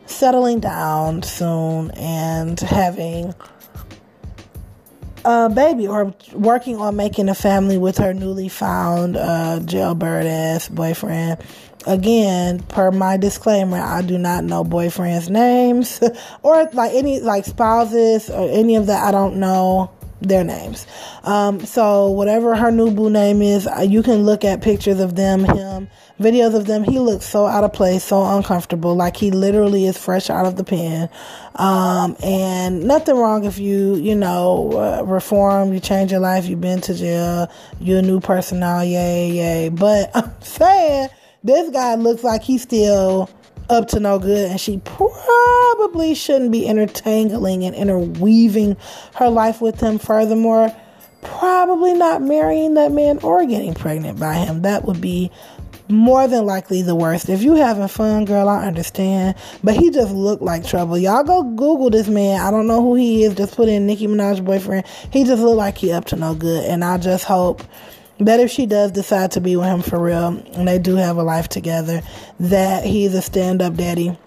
settling 0.05 0.59
down 0.59 1.21
soon 1.21 1.91
and 1.91 2.59
having 2.59 3.33
a 5.25 5.49
baby 5.49 5.87
or 5.87 6.13
working 6.33 6.77
on 6.77 6.95
making 6.95 7.29
a 7.29 7.35
family 7.35 7.77
with 7.77 7.97
her 7.97 8.13
newly 8.13 8.49
found 8.49 9.17
uh, 9.17 9.59
jailbird 9.63 10.25
ass 10.25 10.69
boyfriend. 10.69 11.41
Again, 11.87 12.59
per 12.63 12.91
my 12.91 13.17
disclaimer, 13.17 13.77
I 13.77 14.01
do 14.01 14.17
not 14.17 14.43
know 14.43 14.63
boyfriends' 14.63 15.29
names 15.29 16.01
or 16.43 16.69
like 16.73 16.93
any 16.93 17.19
like 17.21 17.45
spouses 17.45 18.29
or 18.29 18.49
any 18.49 18.75
of 18.75 18.87
that. 18.87 19.03
I 19.03 19.11
don't 19.11 19.37
know 19.37 19.91
their 20.21 20.43
names. 20.43 20.85
Um, 21.23 21.61
so 21.61 22.09
whatever 22.11 22.55
her 22.55 22.71
new 22.71 22.91
boo 22.91 23.09
name 23.09 23.41
is, 23.41 23.67
uh, 23.67 23.85
you 23.87 24.03
can 24.03 24.25
look 24.25 24.43
at 24.43 24.61
pictures 24.61 24.99
of 24.99 25.15
them, 25.15 25.45
him, 25.45 25.89
videos 26.19 26.55
of 26.55 26.65
them. 26.65 26.83
He 26.83 26.99
looks 26.99 27.25
so 27.25 27.45
out 27.45 27.63
of 27.63 27.73
place, 27.73 28.03
so 28.03 28.23
uncomfortable, 28.23 28.95
like 28.95 29.17
he 29.17 29.31
literally 29.31 29.85
is 29.85 29.97
fresh 29.97 30.29
out 30.29 30.45
of 30.45 30.55
the 30.55 30.63
pen. 30.63 31.09
Um, 31.55 32.15
and 32.23 32.83
nothing 32.83 33.15
wrong 33.15 33.45
if 33.45 33.57
you, 33.57 33.95
you 33.95 34.15
know, 34.15 34.71
uh, 34.73 35.03
reform, 35.03 35.73
you 35.73 35.79
change 35.79 36.11
your 36.11 36.19
life, 36.19 36.45
you've 36.45 36.61
been 36.61 36.81
to 36.81 36.93
jail, 36.93 37.51
you're 37.79 37.99
a 37.99 38.03
new 38.03 38.19
person 38.19 38.59
now, 38.59 38.81
yay, 38.81 39.31
yay. 39.31 39.69
But 39.69 40.11
I'm 40.15 40.31
saying 40.41 41.09
this 41.43 41.69
guy 41.71 41.95
looks 41.95 42.23
like 42.23 42.43
he's 42.43 42.61
still 42.61 43.29
up 43.69 43.87
to 43.87 43.99
no 43.99 44.17
good 44.17 44.49
and 44.49 44.59
she 44.59 44.79
probably 44.79 46.15
shouldn't 46.15 46.51
be 46.51 46.61
intertangling 46.61 47.63
and 47.65 47.75
interweaving 47.75 48.75
her 49.15 49.29
life 49.29 49.61
with 49.61 49.79
him 49.79 49.99
furthermore 49.99 50.75
probably 51.21 51.93
not 51.93 52.21
marrying 52.21 52.73
that 52.73 52.91
man 52.91 53.19
or 53.19 53.45
getting 53.45 53.73
pregnant 53.73 54.19
by 54.19 54.33
him 54.33 54.63
that 54.63 54.85
would 54.85 54.99
be 54.99 55.29
more 55.89 56.27
than 56.27 56.45
likely 56.45 56.83
the 56.83 56.95
worst. 56.95 57.29
If 57.29 57.41
you 57.41 57.55
having 57.55 57.87
fun, 57.87 58.25
girl, 58.25 58.47
I 58.47 58.65
understand. 58.65 59.35
But 59.63 59.75
he 59.75 59.89
just 59.89 60.13
looked 60.13 60.43
like 60.43 60.65
trouble. 60.65 60.97
Y'all 60.97 61.23
go 61.23 61.43
Google 61.43 61.89
this 61.89 62.07
man. 62.07 62.39
I 62.41 62.51
don't 62.51 62.67
know 62.67 62.81
who 62.81 62.95
he 62.95 63.23
is. 63.23 63.33
Just 63.33 63.55
put 63.55 63.67
in 63.67 63.87
Nicki 63.87 64.07
Minaj 64.07 64.45
boyfriend. 64.45 64.85
He 65.11 65.23
just 65.23 65.41
looked 65.41 65.57
like 65.57 65.77
he 65.77 65.91
up 65.91 66.05
to 66.05 66.15
no 66.15 66.35
good. 66.35 66.65
And 66.65 66.85
I 66.85 66.97
just 66.99 67.25
hope 67.25 67.63
that 68.19 68.39
if 68.39 68.51
she 68.51 68.65
does 68.65 68.91
decide 68.91 69.31
to 69.31 69.41
be 69.41 69.55
with 69.55 69.65
him 69.65 69.81
for 69.81 69.99
real, 69.99 70.27
and 70.53 70.67
they 70.67 70.77
do 70.77 70.95
have 70.95 71.17
a 71.17 71.23
life 71.23 71.49
together, 71.49 72.01
that 72.39 72.83
he's 72.83 73.15
a 73.15 73.21
stand 73.21 73.61
up 73.61 73.75
daddy, 73.75 74.17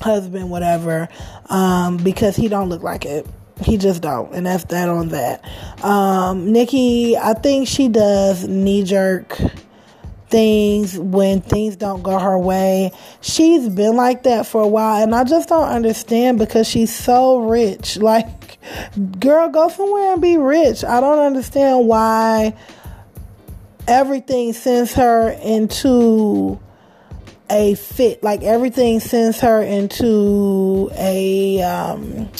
husband, 0.00 0.50
whatever, 0.50 1.08
um, 1.46 1.98
because 1.98 2.36
he 2.36 2.48
don't 2.48 2.68
look 2.68 2.82
like 2.82 3.04
it. 3.04 3.26
He 3.62 3.78
just 3.78 4.02
don't, 4.02 4.34
and 4.34 4.46
that's 4.46 4.64
that 4.64 4.88
on 4.90 5.08
that. 5.10 5.42
Um, 5.82 6.52
Nicki, 6.52 7.16
I 7.16 7.32
think 7.32 7.68
she 7.68 7.88
does 7.88 8.46
knee 8.46 8.82
jerk 8.82 9.40
things 10.28 10.98
when 10.98 11.40
things 11.40 11.76
don't 11.76 12.02
go 12.02 12.18
her 12.18 12.38
way. 12.38 12.92
She's 13.20 13.68
been 13.68 13.96
like 13.96 14.24
that 14.24 14.46
for 14.46 14.62
a 14.62 14.68
while 14.68 15.02
and 15.02 15.14
I 15.14 15.24
just 15.24 15.48
don't 15.48 15.68
understand 15.68 16.38
because 16.38 16.68
she's 16.68 16.94
so 16.94 17.38
rich. 17.38 17.98
Like, 18.06 18.58
girl, 19.18 19.48
go 19.48 19.68
somewhere 19.68 20.12
and 20.12 20.22
be 20.22 20.36
rich. 20.36 20.84
I 20.84 21.00
don't 21.00 21.18
understand 21.18 21.88
why 21.88 22.54
everything 23.88 24.52
sends 24.52 24.94
her 24.94 25.30
into 25.30 26.60
a 27.50 27.74
fit. 27.74 28.22
Like 28.22 28.42
everything 28.42 29.00
sends 29.00 29.40
her 29.40 29.60
into 29.62 30.90
a 30.94 31.62
um 31.62 32.30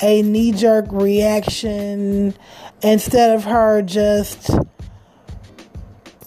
a 0.00 0.22
knee 0.22 0.52
jerk 0.52 0.86
reaction 0.90 2.34
instead 2.82 3.34
of 3.34 3.44
her 3.44 3.82
just 3.82 4.50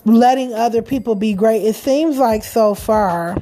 letting 0.06 0.54
other 0.54 0.82
people 0.82 1.16
be 1.16 1.34
great. 1.34 1.64
It 1.64 1.76
seems 1.76 2.18
like 2.18 2.44
so 2.44 2.74
far, 2.74 3.38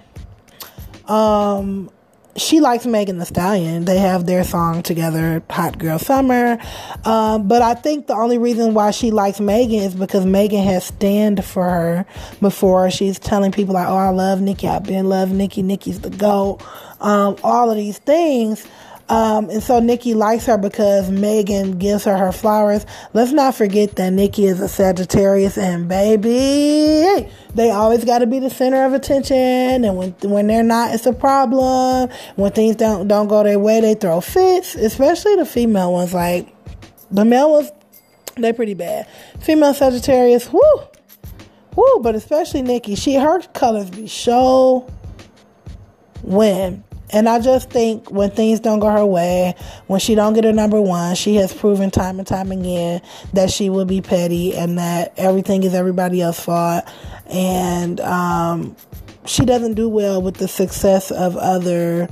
um, 1.07 1.89
she 2.35 2.59
likes 2.59 2.85
Megan 2.85 3.19
Thee 3.19 3.25
Stallion. 3.25 3.85
They 3.85 3.97
have 3.97 4.25
their 4.25 4.43
song 4.43 4.81
together, 4.83 5.43
Hot 5.49 5.77
Girl 5.77 5.99
Summer. 5.99 6.57
Um, 7.03 7.47
but 7.47 7.61
I 7.61 7.73
think 7.73 8.07
the 8.07 8.13
only 8.13 8.37
reason 8.37 8.73
why 8.73 8.91
she 8.91 9.11
likes 9.11 9.39
Megan 9.39 9.79
is 9.81 9.95
because 9.95 10.25
Megan 10.25 10.63
has 10.63 10.85
stand 10.85 11.43
for 11.43 11.63
her 11.63 12.05
before. 12.39 12.89
She's 12.91 13.19
telling 13.19 13.51
people 13.51 13.73
like, 13.73 13.87
"Oh, 13.87 13.97
I 13.97 14.09
love 14.09 14.41
Nicki. 14.41 14.67
I've 14.67 14.83
been 14.83 15.09
love 15.09 15.31
Nicki. 15.31 15.61
Nicki's 15.61 15.99
the 15.99 16.09
goat." 16.09 16.61
Um, 17.01 17.35
all 17.43 17.69
of 17.69 17.77
these 17.77 17.97
things. 17.97 18.65
Um, 19.09 19.49
and 19.49 19.63
so 19.63 19.79
Nicki 19.79 20.13
likes 20.13 20.45
her 20.45 20.57
because 20.57 21.09
Megan 21.09 21.79
gives 21.79 22.03
her 22.03 22.15
her 22.15 22.31
flowers. 22.31 22.85
Let's 23.13 23.31
not 23.31 23.55
forget 23.55 23.95
that 23.95 24.13
Nicki 24.13 24.45
is 24.45 24.59
a 24.59 24.69
Sagittarius 24.69 25.57
and 25.57 25.89
baby, 25.89 27.27
they 27.55 27.71
always 27.71 28.05
got 28.05 28.19
to 28.19 28.27
be 28.27 28.37
the 28.37 28.51
center 28.51 28.85
of 28.85 28.93
attention. 28.93 29.83
And 29.83 29.97
when 29.97 30.11
when 30.21 30.45
they're 30.45 30.61
not, 30.61 30.93
it's 30.93 31.07
a 31.07 31.13
problem. 31.13 32.09
When 32.35 32.51
things 32.51 32.75
don't 32.75 33.07
don't 33.07 33.27
go 33.27 33.43
their 33.43 33.57
way, 33.57 33.81
they 33.81 33.95
throw 33.95 34.21
fits. 34.21 34.75
Especially 34.75 35.35
the 35.35 35.45
female 35.45 35.91
ones. 35.91 36.13
Like 36.13 36.55
the 37.09 37.25
male 37.25 37.51
ones, 37.51 37.71
they're 38.37 38.53
pretty 38.53 38.75
bad. 38.75 39.07
Female 39.39 39.73
Sagittarius, 39.73 40.53
whoo, 40.53 40.81
whoo. 41.75 41.99
But 42.03 42.13
especially 42.13 42.61
Nicki, 42.61 42.93
she 42.93 43.15
her 43.15 43.41
colors 43.53 43.89
be 43.89 44.05
show 44.05 44.87
when 46.21 46.83
and 47.11 47.27
I 47.27 47.39
just 47.39 47.69
think 47.69 48.11
when 48.11 48.29
things 48.29 48.59
don't 48.59 48.79
go 48.79 48.89
her 48.89 49.05
way, 49.05 49.55
when 49.87 49.99
she 49.99 50.15
don't 50.15 50.33
get 50.33 50.43
her 50.43 50.53
number 50.53 50.79
one, 50.79 51.15
she 51.15 51.35
has 51.35 51.53
proven 51.53 51.89
time 51.89 52.19
and 52.19 52.27
time 52.27 52.51
again 52.51 53.01
that 53.33 53.49
she 53.49 53.69
will 53.69 53.85
be 53.85 54.01
petty 54.01 54.55
and 54.55 54.77
that 54.77 55.13
everything 55.17 55.63
is 55.63 55.73
everybody 55.73 56.21
else's 56.21 56.45
fault. 56.45 56.85
And 57.25 57.99
um, 58.01 58.75
she 59.25 59.43
doesn't 59.43 59.73
do 59.73 59.89
well 59.89 60.21
with 60.21 60.35
the 60.35 60.47
success 60.47 61.09
of 61.09 61.35
other 61.35 62.09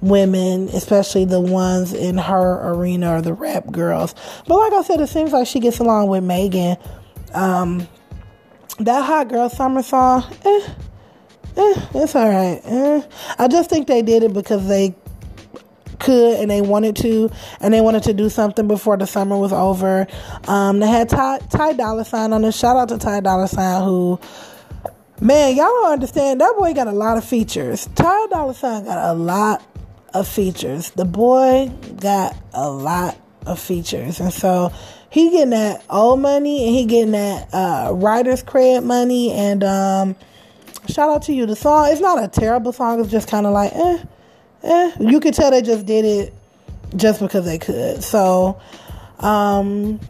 women, 0.00 0.68
especially 0.70 1.24
the 1.24 1.40
ones 1.40 1.92
in 1.92 2.18
her 2.18 2.72
arena 2.72 3.16
or 3.16 3.22
the 3.22 3.34
rap 3.34 3.70
girls. 3.70 4.14
But 4.48 4.58
like 4.58 4.72
I 4.72 4.82
said, 4.82 5.00
it 5.00 5.08
seems 5.08 5.32
like 5.32 5.46
she 5.46 5.60
gets 5.60 5.78
along 5.78 6.08
with 6.08 6.24
Megan. 6.24 6.76
Um, 7.32 7.86
that 8.80 9.04
hot 9.04 9.28
girl 9.28 9.48
summer 9.48 9.82
song, 9.82 10.24
eh 10.44 10.68
eh, 11.56 11.86
it's 11.94 12.14
all 12.14 12.28
right. 12.28 12.60
Eh. 12.64 13.02
I 13.38 13.48
just 13.48 13.70
think 13.70 13.86
they 13.86 14.02
did 14.02 14.22
it 14.22 14.32
because 14.32 14.66
they 14.68 14.94
could 15.98 16.40
and 16.40 16.50
they 16.50 16.60
wanted 16.60 16.96
to, 16.96 17.30
and 17.60 17.72
they 17.72 17.80
wanted 17.80 18.02
to 18.04 18.14
do 18.14 18.28
something 18.28 18.66
before 18.66 18.96
the 18.96 19.06
summer 19.06 19.38
was 19.38 19.52
over. 19.52 20.06
Um, 20.48 20.80
they 20.80 20.88
had 20.88 21.08
Ty, 21.08 21.38
Ty 21.38 21.74
Dolla 21.74 22.04
Sign 22.04 22.32
on 22.32 22.42
this. 22.42 22.58
Shout 22.58 22.76
out 22.76 22.88
to 22.88 22.98
Ty 22.98 23.20
Dolla 23.20 23.48
Sign 23.48 23.82
who. 23.82 24.18
Man, 25.20 25.54
y'all 25.54 25.66
don't 25.66 25.92
understand. 25.92 26.40
That 26.40 26.56
boy 26.58 26.74
got 26.74 26.88
a 26.88 26.92
lot 26.92 27.16
of 27.16 27.24
features. 27.24 27.88
Ty 27.94 28.26
Dolla 28.26 28.54
Sign 28.54 28.84
got 28.84 29.10
a 29.10 29.14
lot 29.14 29.62
of 30.14 30.26
features. 30.26 30.90
The 30.90 31.04
boy 31.04 31.70
got 32.00 32.36
a 32.52 32.68
lot 32.68 33.16
of 33.46 33.60
features. 33.60 34.18
And 34.18 34.32
so 34.32 34.72
he 35.10 35.30
getting 35.30 35.50
that 35.50 35.84
old 35.90 36.20
money 36.20 36.66
and 36.66 36.74
he 36.74 36.86
getting 36.86 37.12
that 37.12 37.48
uh, 37.52 37.92
writer's 37.94 38.42
credit 38.42 38.82
money 38.82 39.30
and 39.32 39.62
um, 39.62 40.16
shout 40.88 41.10
out 41.10 41.22
to 41.22 41.32
you. 41.32 41.46
The 41.46 41.56
song, 41.56 41.88
it's 41.90 42.00
not 42.00 42.22
a 42.22 42.28
terrible 42.28 42.72
song. 42.72 43.00
It's 43.00 43.10
just 43.10 43.28
kind 43.28 43.46
of 43.46 43.52
like, 43.52 43.72
eh, 43.74 43.98
eh. 44.62 44.92
You 45.00 45.20
could 45.20 45.34
tell 45.34 45.50
they 45.50 45.62
just 45.62 45.86
did 45.86 46.04
it 46.04 46.34
just 46.96 47.20
because 47.20 47.44
they 47.44 47.58
could. 47.58 48.02
So, 48.02 48.60
um, 49.20 50.00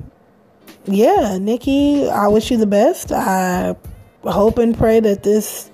yeah, 0.84 1.38
Nicki, 1.38 2.08
I 2.08 2.28
wish 2.28 2.50
you 2.50 2.56
the 2.56 2.66
best. 2.66 3.12
I 3.12 3.76
hope 4.24 4.58
and 4.58 4.76
pray 4.76 5.00
that 5.00 5.22
this 5.22 5.70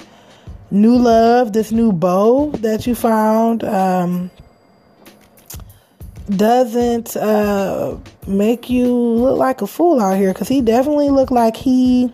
new 0.71 0.97
love, 0.97 1.53
this 1.53 1.73
new 1.73 1.93
beau 1.93 2.51
that 2.51 2.87
you 2.87 2.95
found, 2.95 3.65
um, 3.65 4.31
doesn't 6.29 7.17
uh, 7.17 7.97
make 8.27 8.69
you 8.69 8.93
look 8.95 9.39
like 9.39 9.63
a 9.63 9.67
fool 9.67 10.01
out 10.01 10.19
here 10.19 10.33
because 10.33 10.49
he 10.49 10.61
definitely 10.61 11.09
looked 11.09 11.33
like 11.33 11.57
he 11.57 12.13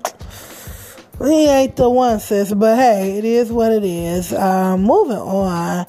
he 1.18 1.46
ain't 1.46 1.76
the 1.76 1.88
one, 1.88 2.20
sis, 2.20 2.52
but 2.52 2.76
hey, 2.76 3.18
it 3.18 3.24
is 3.24 3.52
what 3.52 3.72
it 3.72 3.84
is. 3.84 4.32
Um, 4.32 4.82
moving 4.82 5.16
on, 5.16 5.86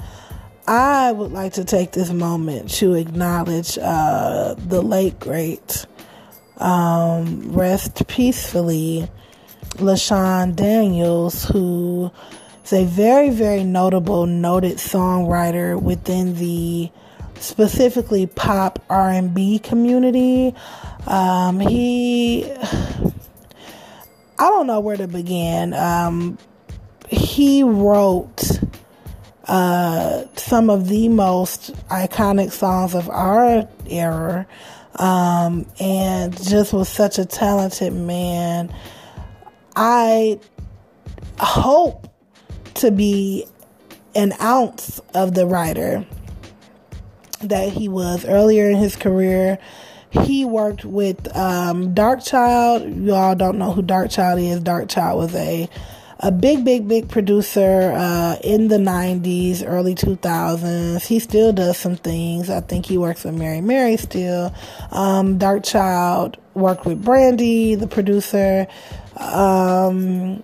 I 0.67 1.11
would 1.11 1.31
like 1.31 1.53
to 1.53 1.65
take 1.65 1.91
this 1.91 2.11
moment 2.11 2.69
to 2.75 2.95
acknowledge 2.95 3.77
uh, 3.77 4.55
the 4.57 4.81
late 4.81 5.19
great, 5.19 5.85
um, 6.57 7.51
rest 7.51 8.07
peacefully, 8.07 9.09
LaShawn 9.75 10.55
Daniels, 10.55 11.45
who 11.45 12.11
is 12.63 12.73
a 12.73 12.85
very, 12.85 13.29
very 13.29 13.63
notable, 13.63 14.25
noted 14.25 14.77
songwriter 14.77 15.79
within 15.79 16.35
the 16.35 16.89
specifically 17.39 18.25
pop 18.25 18.83
R&B 18.89 19.59
community. 19.59 20.55
Um, 21.07 21.59
he 21.59 22.51
I 24.37 24.49
don't 24.49 24.67
know 24.67 24.79
where 24.79 24.97
to 24.97 25.07
begin. 25.07 25.73
Um, 25.73 26.37
he 27.07 27.63
wrote 27.63 28.59
uh, 29.45 30.25
some 30.35 30.69
of 30.69 30.89
the 30.89 31.07
most 31.07 31.73
iconic 31.87 32.51
songs 32.51 32.95
of 32.95 33.09
our 33.09 33.67
era 33.87 34.47
um, 34.95 35.65
and 35.79 36.35
just 36.43 36.73
was 36.73 36.89
such 36.89 37.19
a 37.19 37.25
talented 37.25 37.93
man. 37.93 38.73
I 39.75 40.39
hope 41.39 42.07
to 42.75 42.91
be 42.91 43.45
an 44.15 44.33
ounce 44.41 44.99
of 45.13 45.33
the 45.33 45.45
writer 45.45 46.05
that 47.41 47.71
he 47.71 47.87
was 47.89 48.25
earlier 48.25 48.69
in 48.69 48.77
his 48.77 48.95
career 48.95 49.59
he 50.21 50.45
worked 50.45 50.85
with 50.85 51.35
um, 51.35 51.93
Darkchild. 51.93 53.05
You 53.05 53.13
all 53.13 53.35
don't 53.35 53.57
know 53.57 53.71
who 53.71 53.81
Darkchild 53.81 54.41
is. 54.41 54.61
Darkchild 54.61 55.17
was 55.17 55.35
a 55.35 55.69
a 56.19 56.31
big, 56.31 56.63
big, 56.63 56.87
big 56.87 57.09
producer 57.09 57.91
uh, 57.93 58.37
in 58.43 58.69
the 58.69 58.77
90s, 58.77 59.63
early 59.65 59.95
2000s. 59.95 61.05
He 61.05 61.19
still 61.19 61.51
does 61.51 61.77
some 61.77 61.97
things. 61.97 62.49
I 62.49 62.61
think 62.61 62.85
he 62.85 62.97
works 62.97 63.25
with 63.25 63.35
Mary 63.35 63.61
Mary 63.61 63.97
still. 63.97 64.53
Um, 64.91 65.37
Darkchild 65.37 66.37
worked 66.53 66.85
with 66.85 67.03
Brandy, 67.03 67.75
the 67.75 67.87
producer. 67.87 68.65
Um, 69.17 70.41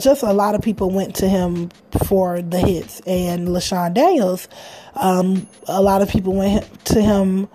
just 0.00 0.22
a 0.22 0.32
lot 0.32 0.54
of 0.54 0.62
people 0.62 0.90
went 0.90 1.16
to 1.16 1.28
him 1.28 1.70
for 2.06 2.40
the 2.40 2.58
hits. 2.58 3.00
And 3.06 3.48
LaShawn 3.48 3.94
Daniels, 3.94 4.48
um, 4.94 5.46
a 5.66 5.82
lot 5.82 6.02
of 6.02 6.08
people 6.08 6.32
went 6.32 6.84
to 6.86 7.02
him 7.02 7.48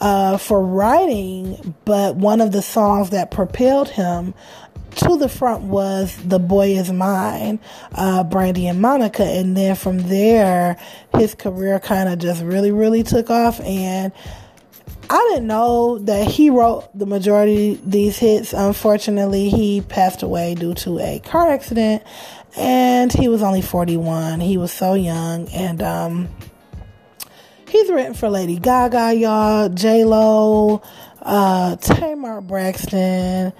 uh, 0.00 0.38
for 0.38 0.64
writing, 0.64 1.74
but 1.84 2.16
one 2.16 2.40
of 2.40 2.52
the 2.52 2.62
songs 2.62 3.10
that 3.10 3.30
propelled 3.30 3.88
him 3.88 4.34
to 4.96 5.16
the 5.16 5.28
front 5.28 5.62
was 5.64 6.16
The 6.16 6.38
Boy 6.38 6.70
Is 6.70 6.90
Mine, 6.90 7.60
uh, 7.92 8.24
Brandy 8.24 8.66
and 8.66 8.80
Monica. 8.80 9.22
And 9.22 9.56
then 9.56 9.76
from 9.76 9.98
there, 9.98 10.78
his 11.16 11.34
career 11.34 11.78
kind 11.78 12.08
of 12.08 12.18
just 12.18 12.42
really, 12.42 12.72
really 12.72 13.02
took 13.02 13.30
off. 13.30 13.60
And 13.60 14.12
I 15.08 15.28
didn't 15.30 15.46
know 15.46 15.98
that 15.98 16.28
he 16.28 16.50
wrote 16.50 16.88
the 16.96 17.06
majority 17.06 17.74
of 17.74 17.90
these 17.90 18.18
hits. 18.18 18.52
Unfortunately, 18.52 19.48
he 19.48 19.80
passed 19.82 20.22
away 20.22 20.54
due 20.54 20.74
to 20.74 20.98
a 20.98 21.20
car 21.20 21.50
accident 21.50 22.02
and 22.56 23.12
he 23.12 23.28
was 23.28 23.42
only 23.42 23.62
41. 23.62 24.40
He 24.40 24.56
was 24.56 24.72
so 24.72 24.94
young. 24.94 25.48
And, 25.48 25.82
um, 25.82 26.28
He's 27.70 27.88
written 27.88 28.14
for 28.14 28.28
Lady 28.28 28.58
Gaga, 28.58 29.14
y'all, 29.14 29.68
J 29.68 30.04
Lo, 30.04 30.82
uh, 31.22 31.76
Tamar 31.76 32.40
Braxton, 32.40 33.52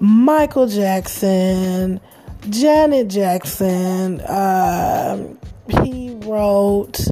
Michael 0.00 0.66
Jackson, 0.66 2.00
Janet 2.48 3.08
Jackson. 3.08 4.22
Uh, 4.22 5.34
he 5.82 6.14
wrote. 6.22 7.06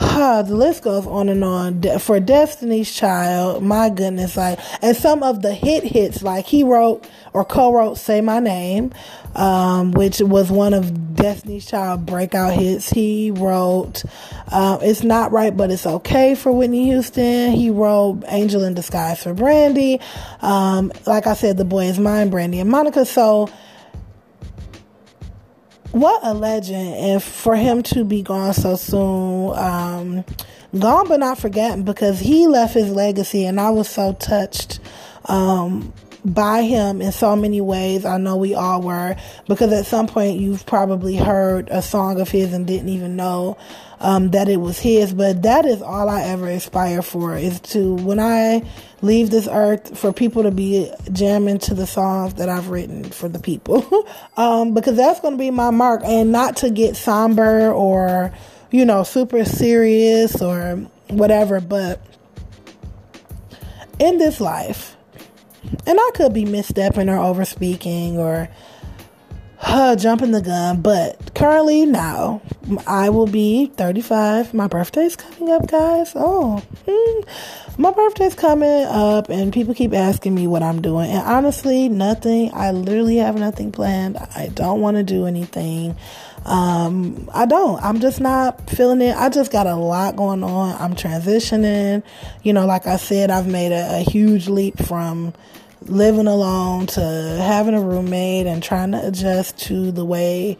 Uh, 0.00 0.42
the 0.42 0.54
list 0.54 0.82
goes 0.82 1.06
on 1.06 1.28
and 1.28 1.42
on. 1.42 1.82
For 1.98 2.20
Destiny's 2.20 2.92
Child, 2.92 3.62
my 3.62 3.90
goodness, 3.90 4.36
like, 4.36 4.58
and 4.82 4.96
some 4.96 5.22
of 5.22 5.42
the 5.42 5.52
hit 5.52 5.84
hits, 5.84 6.22
like 6.22 6.46
he 6.46 6.64
wrote 6.64 7.08
or 7.32 7.44
co-wrote 7.44 7.98
"Say 7.98 8.20
My 8.20 8.38
Name," 8.38 8.92
um, 9.34 9.92
which 9.92 10.20
was 10.20 10.50
one 10.50 10.74
of 10.74 11.14
Destiny's 11.14 11.66
Child 11.66 12.06
breakout 12.06 12.52
hits. 12.52 12.90
He 12.90 13.30
wrote 13.32 14.04
uh, 14.52 14.78
"It's 14.82 15.02
Not 15.02 15.32
Right, 15.32 15.56
but 15.56 15.70
It's 15.70 15.86
Okay" 15.86 16.34
for 16.34 16.52
Whitney 16.52 16.84
Houston. 16.84 17.52
He 17.52 17.70
wrote 17.70 18.22
"Angel 18.28 18.62
in 18.64 18.74
Disguise" 18.74 19.22
for 19.22 19.34
Brandy. 19.34 20.00
Um, 20.40 20.92
like 21.06 21.26
I 21.26 21.34
said, 21.34 21.56
"The 21.56 21.64
Boy 21.64 21.86
Is 21.86 21.98
Mine," 21.98 22.30
Brandy 22.30 22.60
and 22.60 22.70
Monica. 22.70 23.04
So. 23.04 23.48
What 25.92 26.20
a 26.22 26.34
legend, 26.34 26.94
and 26.94 27.22
for 27.22 27.56
him 27.56 27.82
to 27.84 28.04
be 28.04 28.22
gone 28.22 28.52
so 28.52 28.76
soon, 28.76 29.56
um, 29.56 30.24
gone 30.78 31.08
but 31.08 31.20
not 31.20 31.38
forgotten 31.38 31.82
because 31.82 32.20
he 32.20 32.46
left 32.46 32.74
his 32.74 32.90
legacy, 32.90 33.46
and 33.46 33.58
I 33.58 33.70
was 33.70 33.88
so 33.88 34.12
touched 34.12 34.80
um, 35.24 35.94
by 36.26 36.62
him 36.62 37.00
in 37.00 37.10
so 37.10 37.34
many 37.36 37.62
ways. 37.62 38.04
I 38.04 38.18
know 38.18 38.36
we 38.36 38.54
all 38.54 38.82
were 38.82 39.16
because 39.48 39.72
at 39.72 39.86
some 39.86 40.06
point 40.06 40.38
you've 40.38 40.66
probably 40.66 41.16
heard 41.16 41.68
a 41.70 41.80
song 41.80 42.20
of 42.20 42.28
his 42.28 42.52
and 42.52 42.66
didn't 42.66 42.90
even 42.90 43.16
know 43.16 43.56
um, 44.00 44.30
that 44.30 44.48
it 44.48 44.58
was 44.58 44.78
his. 44.78 45.12
But 45.12 45.42
that 45.42 45.64
is 45.64 45.82
all 45.82 46.08
I 46.08 46.22
ever 46.22 46.48
aspire 46.48 47.02
for 47.02 47.36
is 47.36 47.60
to 47.60 47.94
when 47.94 48.18
I 48.18 48.62
leave 49.02 49.30
this 49.30 49.48
earth 49.50 49.98
for 49.98 50.12
people 50.12 50.42
to 50.42 50.50
be 50.50 50.90
jamming 51.12 51.58
to 51.60 51.74
the 51.74 51.86
songs 51.86 52.34
that 52.34 52.48
I've 52.48 52.68
written 52.68 53.04
for 53.04 53.28
the 53.28 53.38
people 53.38 53.86
um, 54.36 54.74
because 54.74 54.96
that's 54.96 55.20
going 55.20 55.34
to 55.34 55.38
be 55.38 55.50
my 55.50 55.70
mark 55.70 56.02
and 56.04 56.32
not 56.32 56.56
to 56.58 56.70
get 56.70 56.96
somber 56.96 57.70
or 57.70 58.32
you 58.70 58.84
know 58.84 59.02
super 59.04 59.44
serious 59.44 60.42
or 60.42 60.86
whatever, 61.08 61.60
but 61.60 62.00
in 63.98 64.18
this 64.18 64.40
life 64.40 64.96
and 65.86 65.98
I 65.98 66.10
could 66.14 66.32
be 66.32 66.44
misstepping 66.44 67.08
or 67.08 67.18
overspeaking 67.18 68.14
or 68.14 68.48
uh, 69.60 69.96
jumping 69.96 70.30
the 70.30 70.40
gun, 70.40 70.80
but 70.80 71.34
currently 71.34 71.84
now 71.84 72.40
I 72.86 73.10
will 73.10 73.26
be 73.26 73.66
35. 73.66 74.54
My 74.54 74.68
birthday's 74.68 75.16
coming 75.16 75.50
up, 75.50 75.66
guys. 75.66 76.12
Oh, 76.14 76.62
hmm. 76.86 77.80
my 77.82 77.90
birthday's 77.90 78.34
coming 78.34 78.84
up, 78.84 79.28
and 79.28 79.52
people 79.52 79.74
keep 79.74 79.92
asking 79.92 80.34
me 80.34 80.46
what 80.46 80.62
I'm 80.62 80.80
doing. 80.80 81.10
And 81.10 81.22
honestly, 81.22 81.88
nothing. 81.88 82.50
I 82.54 82.70
literally 82.70 83.16
have 83.16 83.36
nothing 83.36 83.72
planned. 83.72 84.16
I 84.16 84.50
don't 84.54 84.80
want 84.80 84.96
to 84.96 85.02
do 85.02 85.26
anything. 85.26 85.96
Um, 86.44 87.28
I 87.34 87.44
don't. 87.44 87.82
I'm 87.82 88.00
just 88.00 88.20
not 88.20 88.70
feeling 88.70 89.02
it. 89.02 89.16
I 89.16 89.28
just 89.28 89.50
got 89.50 89.66
a 89.66 89.74
lot 89.74 90.16
going 90.16 90.44
on. 90.44 90.80
I'm 90.80 90.94
transitioning. 90.94 92.02
You 92.42 92.52
know, 92.52 92.64
like 92.64 92.86
I 92.86 92.96
said, 92.96 93.30
I've 93.30 93.48
made 93.48 93.72
a, 93.72 93.98
a 93.98 94.02
huge 94.02 94.48
leap 94.48 94.78
from 94.78 95.34
living 95.88 96.26
alone 96.26 96.86
to 96.86 97.00
having 97.00 97.74
a 97.74 97.80
roommate 97.80 98.46
and 98.46 98.62
trying 98.62 98.92
to 98.92 99.06
adjust 99.06 99.58
to 99.58 99.90
the 99.92 100.04
way 100.04 100.56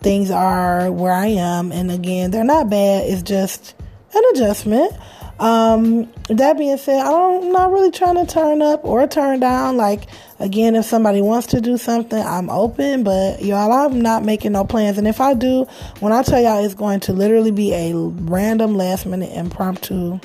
things 0.00 0.30
are 0.30 0.90
where 0.90 1.12
I 1.12 1.26
am. 1.26 1.72
And 1.72 1.90
again, 1.90 2.30
they're 2.30 2.44
not 2.44 2.68
bad. 2.68 3.08
It's 3.08 3.22
just 3.22 3.74
an 4.14 4.22
adjustment. 4.34 4.92
Um, 5.38 6.12
that 6.28 6.56
being 6.56 6.76
said, 6.76 7.04
I'm 7.04 7.50
not 7.50 7.72
really 7.72 7.90
trying 7.90 8.14
to 8.14 8.32
turn 8.32 8.62
up 8.62 8.84
or 8.84 9.06
turn 9.06 9.40
down. 9.40 9.76
Like, 9.76 10.08
again, 10.38 10.76
if 10.76 10.84
somebody 10.84 11.20
wants 11.20 11.48
to 11.48 11.60
do 11.60 11.76
something, 11.76 12.22
I'm 12.22 12.48
open, 12.50 13.02
but 13.02 13.42
y'all, 13.42 13.72
I'm 13.72 14.00
not 14.00 14.24
making 14.24 14.52
no 14.52 14.64
plans. 14.64 14.98
And 14.98 15.08
if 15.08 15.20
I 15.20 15.34
do, 15.34 15.64
when 16.00 16.12
I 16.12 16.22
tell 16.22 16.40
y'all 16.40 16.64
it's 16.64 16.74
going 16.74 17.00
to 17.00 17.12
literally 17.12 17.50
be 17.50 17.72
a 17.72 17.94
random 17.94 18.76
last 18.76 19.06
minute 19.06 19.32
impromptu 19.32 20.20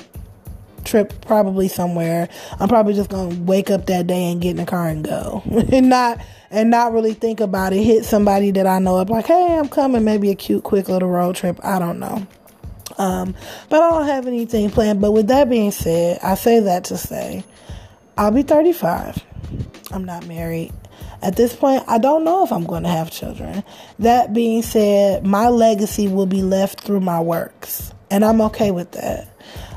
trip 0.88 1.20
probably 1.22 1.68
somewhere. 1.68 2.28
I'm 2.58 2.68
probably 2.68 2.94
just 2.94 3.10
gonna 3.10 3.34
wake 3.42 3.70
up 3.70 3.86
that 3.86 4.06
day 4.06 4.30
and 4.30 4.40
get 4.40 4.50
in 4.50 4.56
the 4.56 4.66
car 4.66 4.88
and 4.88 5.04
go, 5.04 5.42
and 5.72 5.88
not 5.88 6.20
and 6.50 6.70
not 6.70 6.92
really 6.92 7.14
think 7.14 7.40
about 7.40 7.72
it. 7.72 7.82
Hit 7.82 8.04
somebody 8.04 8.50
that 8.52 8.66
I 8.66 8.78
know 8.78 8.96
up 8.96 9.10
like, 9.10 9.26
hey, 9.26 9.56
I'm 9.58 9.68
coming. 9.68 10.04
Maybe 10.04 10.30
a 10.30 10.34
cute, 10.34 10.64
quick 10.64 10.88
little 10.88 11.10
road 11.10 11.36
trip. 11.36 11.60
I 11.62 11.78
don't 11.78 11.98
know. 11.98 12.26
Um, 12.96 13.34
but 13.68 13.82
I 13.82 13.90
don't 13.90 14.06
have 14.06 14.26
anything 14.26 14.70
planned. 14.70 15.00
But 15.00 15.12
with 15.12 15.28
that 15.28 15.48
being 15.48 15.70
said, 15.70 16.18
I 16.22 16.34
say 16.34 16.60
that 16.60 16.84
to 16.84 16.96
say, 16.96 17.44
I'll 18.16 18.32
be 18.32 18.42
35. 18.42 19.24
I'm 19.92 20.04
not 20.04 20.26
married. 20.26 20.72
At 21.22 21.36
this 21.36 21.54
point, 21.54 21.82
I 21.88 21.98
don't 21.98 22.24
know 22.24 22.44
if 22.44 22.52
I'm 22.52 22.64
going 22.64 22.84
to 22.84 22.88
have 22.88 23.10
children. 23.10 23.64
That 23.98 24.32
being 24.32 24.62
said, 24.62 25.26
my 25.26 25.48
legacy 25.48 26.08
will 26.08 26.26
be 26.26 26.42
left 26.42 26.80
through 26.80 27.00
my 27.00 27.20
works, 27.20 27.92
and 28.10 28.24
I'm 28.24 28.40
okay 28.42 28.70
with 28.70 28.92
that. 28.92 29.28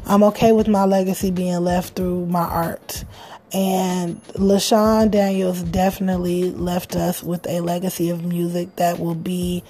I'm 0.05 0.23
okay 0.23 0.51
with 0.51 0.67
my 0.67 0.85
legacy 0.85 1.31
being 1.31 1.59
left 1.63 1.95
through 1.95 2.25
my 2.25 2.43
art. 2.43 3.05
And 3.53 4.23
LaShawn 4.33 5.11
Daniels 5.11 5.61
definitely 5.63 6.51
left 6.51 6.95
us 6.95 7.21
with 7.21 7.45
a 7.47 7.59
legacy 7.59 8.09
of 8.09 8.23
music 8.23 8.75
that 8.77 8.99
will 8.99 9.15
be, 9.15 9.63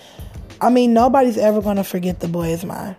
I 0.60 0.70
mean, 0.70 0.94
nobody's 0.94 1.38
ever 1.38 1.62
going 1.62 1.78
to 1.78 1.84
forget 1.84 2.20
The 2.20 2.28
Boy 2.28 2.50
Is 2.50 2.64
Mine. 2.64 2.96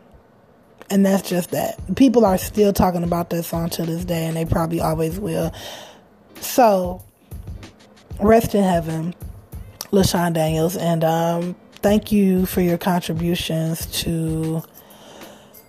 And 0.90 1.07
that's 1.07 1.29
just 1.29 1.53
that. 1.53 1.81
People 1.97 2.25
are 2.25 2.37
still 2.37 2.73
talking 2.73 3.05
about 3.05 3.31
that 3.31 3.45
song 3.45 3.71
to 3.71 3.87
this 3.87 4.05
day, 4.05 4.27
and 4.27 4.37
they 4.37 4.45
probably 4.45 4.81
always 4.81 5.18
will. 5.18 5.53
So, 6.40 7.03
rest 8.21 8.55
in 8.55 8.64
heaven, 8.64 9.14
LaShawn 9.92 10.35
Daniels. 10.35 10.77
And 10.77 11.05
um, 11.05 11.57
thank 11.77 12.11
you 12.12 12.45
for 12.45 12.61
your 12.61 12.77
contributions 12.77 13.87
to 14.03 14.62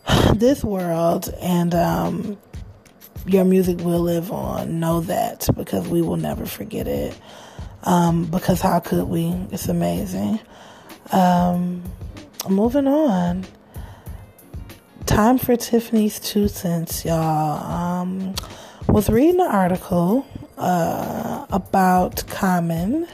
this 0.36 0.64
world 0.64 1.34
and 1.42 1.74
um, 1.74 2.38
your 3.26 3.46
music 3.46 3.80
will 3.80 4.02
live 4.02 4.32
on. 4.32 4.80
Know 4.80 5.02
that 5.02 5.48
because 5.56 5.88
we 5.88 6.02
will 6.02 6.18
never 6.18 6.46
forget 6.46 6.88
it. 6.88 7.18
Um, 7.84 8.26
because 8.26 8.62
how 8.62 8.80
could 8.80 9.06
we? 9.06 9.28
It's 9.52 9.68
amazing. 9.68 10.40
Um, 11.12 11.84
moving 12.50 12.88
on. 12.88 13.46
Time 15.06 15.38
for 15.38 15.56
Tiffany's 15.58 16.20
two 16.20 16.48
cents, 16.48 17.04
y'all. 17.04 17.72
Um, 17.72 18.36
was 18.88 19.10
reading 19.10 19.42
an 19.42 19.48
article 19.48 20.26
uh, 20.58 21.46
about 21.50 22.26
Common, 22.28 23.08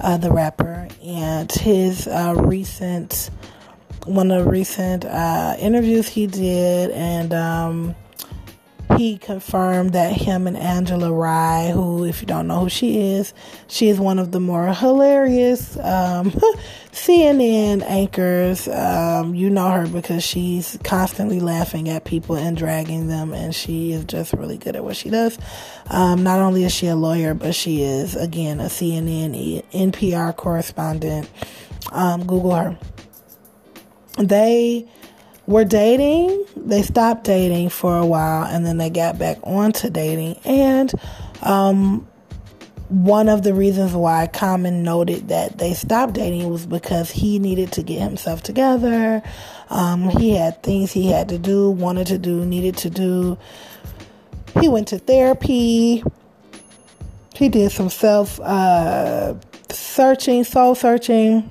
uh, 0.00 0.16
the 0.16 0.30
rapper, 0.30 0.88
and 1.02 1.52
his 1.52 2.06
uh, 2.06 2.34
recent 2.38 3.30
one 4.06 4.30
of 4.30 4.44
the 4.44 4.50
recent 4.50 5.04
uh, 5.04 5.56
interviews 5.58 6.08
he 6.08 6.26
did, 6.26 6.90
and 6.90 7.32
um, 7.32 7.94
he 8.96 9.16
confirmed 9.18 9.92
that 9.92 10.12
him 10.12 10.46
and 10.46 10.56
Angela 10.56 11.12
Rye, 11.12 11.70
who, 11.72 12.04
if 12.04 12.20
you 12.20 12.26
don't 12.26 12.46
know 12.46 12.60
who 12.60 12.68
she 12.68 13.14
is, 13.14 13.32
she 13.68 13.88
is 13.88 13.98
one 13.98 14.18
of 14.18 14.32
the 14.32 14.40
more 14.40 14.72
hilarious 14.72 15.76
um, 15.78 16.30
CNN 16.92 17.82
anchors. 17.82 18.68
Um, 18.68 19.34
you 19.34 19.50
know 19.50 19.70
her 19.70 19.86
because 19.86 20.22
she's 20.22 20.78
constantly 20.84 21.40
laughing 21.40 21.88
at 21.88 22.04
people 22.04 22.36
and 22.36 22.56
dragging 22.56 23.08
them, 23.08 23.32
and 23.32 23.54
she 23.54 23.92
is 23.92 24.04
just 24.04 24.32
really 24.32 24.58
good 24.58 24.76
at 24.76 24.84
what 24.84 24.96
she 24.96 25.10
does. 25.10 25.38
Um, 25.88 26.22
not 26.22 26.40
only 26.40 26.64
is 26.64 26.72
she 26.72 26.86
a 26.86 26.96
lawyer, 26.96 27.34
but 27.34 27.54
she 27.54 27.82
is, 27.82 28.14
again, 28.14 28.60
a 28.60 28.64
CNN 28.64 29.64
NPR 29.72 30.36
correspondent. 30.36 31.28
Um, 31.90 32.26
Google 32.26 32.54
her 32.54 32.78
they 34.18 34.86
were 35.46 35.64
dating. 35.64 36.44
They 36.56 36.82
stopped 36.82 37.24
dating 37.24 37.70
for 37.70 37.96
a 37.96 38.06
while 38.06 38.44
and 38.44 38.64
then 38.64 38.78
they 38.78 38.90
got 38.90 39.18
back 39.18 39.38
onto 39.42 39.90
dating. 39.90 40.38
And 40.44 40.92
um, 41.42 42.06
one 42.88 43.28
of 43.28 43.42
the 43.42 43.54
reasons 43.54 43.92
why 43.92 44.26
Common 44.26 44.82
noted 44.82 45.28
that 45.28 45.58
they 45.58 45.74
stopped 45.74 46.14
dating 46.14 46.48
was 46.50 46.66
because 46.66 47.10
he 47.10 47.38
needed 47.38 47.72
to 47.72 47.82
get 47.82 48.00
himself 48.00 48.42
together. 48.42 49.22
Um, 49.70 50.10
he 50.10 50.36
had 50.36 50.62
things 50.62 50.92
he 50.92 51.10
had 51.10 51.30
to 51.30 51.38
do, 51.38 51.70
wanted 51.70 52.08
to 52.08 52.18
do, 52.18 52.44
needed 52.44 52.76
to 52.78 52.90
do. 52.90 53.38
He 54.60 54.68
went 54.68 54.88
to 54.88 54.98
therapy. 54.98 56.04
He 57.34 57.48
did 57.48 57.72
some 57.72 57.88
self 57.88 58.38
uh, 58.40 59.34
searching, 59.70 60.44
soul 60.44 60.74
searching, 60.74 61.48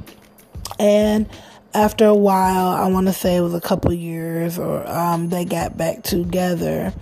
and 0.78 1.28
after 1.74 2.06
a 2.06 2.16
while, 2.16 2.68
I 2.68 2.88
want 2.88 3.08
to 3.08 3.14
say 3.14 3.38
it 3.38 3.42
was 3.42 3.54
a 3.54 3.62
couple 3.62 3.94
years, 3.94 4.60
or 4.60 4.88
um, 4.90 5.30
they 5.30 5.46
got 5.46 5.78
back 5.78 6.04
together, 6.04 6.94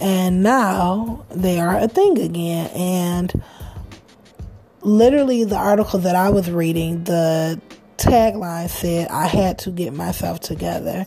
and 0.00 0.42
now 0.42 1.24
they 1.30 1.60
are 1.60 1.76
a 1.78 1.88
thing 1.88 2.18
again. 2.18 2.70
And 2.74 3.42
literally, 4.82 5.44
the 5.44 5.56
article 5.56 6.00
that 6.00 6.16
I 6.16 6.30
was 6.30 6.50
reading, 6.50 7.04
the 7.04 7.60
tagline 7.96 8.68
said, 8.68 9.08
"I 9.08 9.26
had 9.26 9.58
to 9.60 9.70
get 9.70 9.92
myself 9.92 10.40
together." 10.40 11.06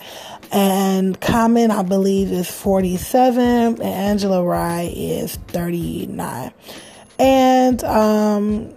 And 0.52 1.19
Common, 1.19 1.71
I 1.71 1.84
believe, 1.84 2.32
is 2.32 2.50
forty-seven, 2.50 3.41
and 3.41 3.82
Angela 3.82 4.43
Rye 4.43 4.91
is 4.93 5.36
thirty-nine, 5.36 6.52
and 7.19 7.84
um 7.84 8.74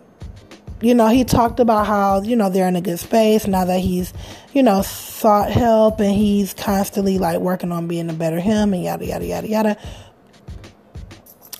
you 0.84 0.94
know, 0.94 1.08
he 1.08 1.24
talked 1.24 1.60
about 1.60 1.86
how, 1.86 2.20
you 2.22 2.36
know, 2.36 2.50
they're 2.50 2.68
in 2.68 2.76
a 2.76 2.80
good 2.80 2.98
space 2.98 3.46
now 3.46 3.64
that 3.64 3.80
he's, 3.80 4.12
you 4.52 4.62
know, 4.62 4.82
sought 4.82 5.50
help 5.50 5.98
and 6.00 6.14
he's 6.14 6.52
constantly 6.52 7.18
like 7.18 7.38
working 7.38 7.72
on 7.72 7.88
being 7.88 8.10
a 8.10 8.12
better 8.12 8.38
him 8.38 8.74
and 8.74 8.84
yada, 8.84 9.06
yada, 9.06 9.24
yada, 9.24 9.48
yada. 9.48 9.76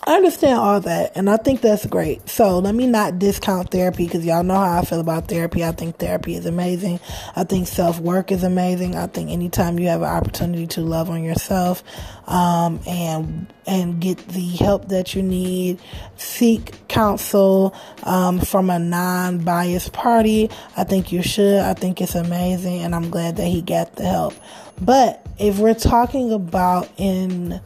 I 0.06 0.16
understand 0.16 0.58
all 0.58 0.80
that, 0.80 1.16
and 1.16 1.30
I 1.30 1.38
think 1.38 1.62
that's 1.62 1.86
great. 1.86 2.28
So 2.28 2.58
let 2.58 2.74
me 2.74 2.86
not 2.86 3.18
discount 3.18 3.70
therapy 3.70 4.04
because 4.04 4.22
y'all 4.26 4.42
know 4.42 4.54
how 4.54 4.80
I 4.80 4.84
feel 4.84 5.00
about 5.00 5.28
therapy. 5.28 5.64
I 5.64 5.72
think 5.72 5.96
therapy 5.96 6.34
is 6.34 6.44
amazing. 6.44 7.00
I 7.34 7.44
think 7.44 7.66
self 7.66 8.00
work 8.00 8.30
is 8.30 8.42
amazing. 8.42 8.96
I 8.96 9.06
think 9.06 9.30
anytime 9.30 9.78
you 9.78 9.88
have 9.88 10.02
an 10.02 10.08
opportunity 10.08 10.66
to 10.66 10.82
love 10.82 11.08
on 11.08 11.24
yourself 11.24 11.82
um, 12.28 12.80
and 12.86 13.46
and 13.66 13.98
get 13.98 14.18
the 14.28 14.46
help 14.56 14.88
that 14.88 15.14
you 15.14 15.22
need, 15.22 15.80
seek 16.16 16.86
counsel 16.88 17.74
um, 18.02 18.40
from 18.40 18.68
a 18.68 18.78
non 18.78 19.38
biased 19.38 19.94
party. 19.94 20.50
I 20.76 20.84
think 20.84 21.12
you 21.12 21.22
should. 21.22 21.60
I 21.60 21.72
think 21.72 22.02
it's 22.02 22.14
amazing, 22.14 22.82
and 22.82 22.94
I'm 22.94 23.08
glad 23.08 23.36
that 23.36 23.46
he 23.46 23.62
got 23.62 23.96
the 23.96 24.04
help. 24.04 24.34
But 24.78 25.26
if 25.38 25.58
we're 25.58 25.72
talking 25.72 26.30
about 26.30 26.90
in 26.98 27.58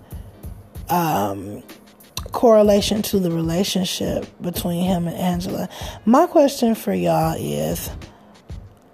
um, 0.88 1.64
correlation 2.32 3.02
to 3.02 3.18
the 3.18 3.30
relationship 3.30 4.26
between 4.40 4.84
him 4.84 5.06
and 5.06 5.16
Angela. 5.16 5.68
My 6.04 6.26
question 6.26 6.74
for 6.74 6.92
y'all 6.92 7.36
is 7.38 7.90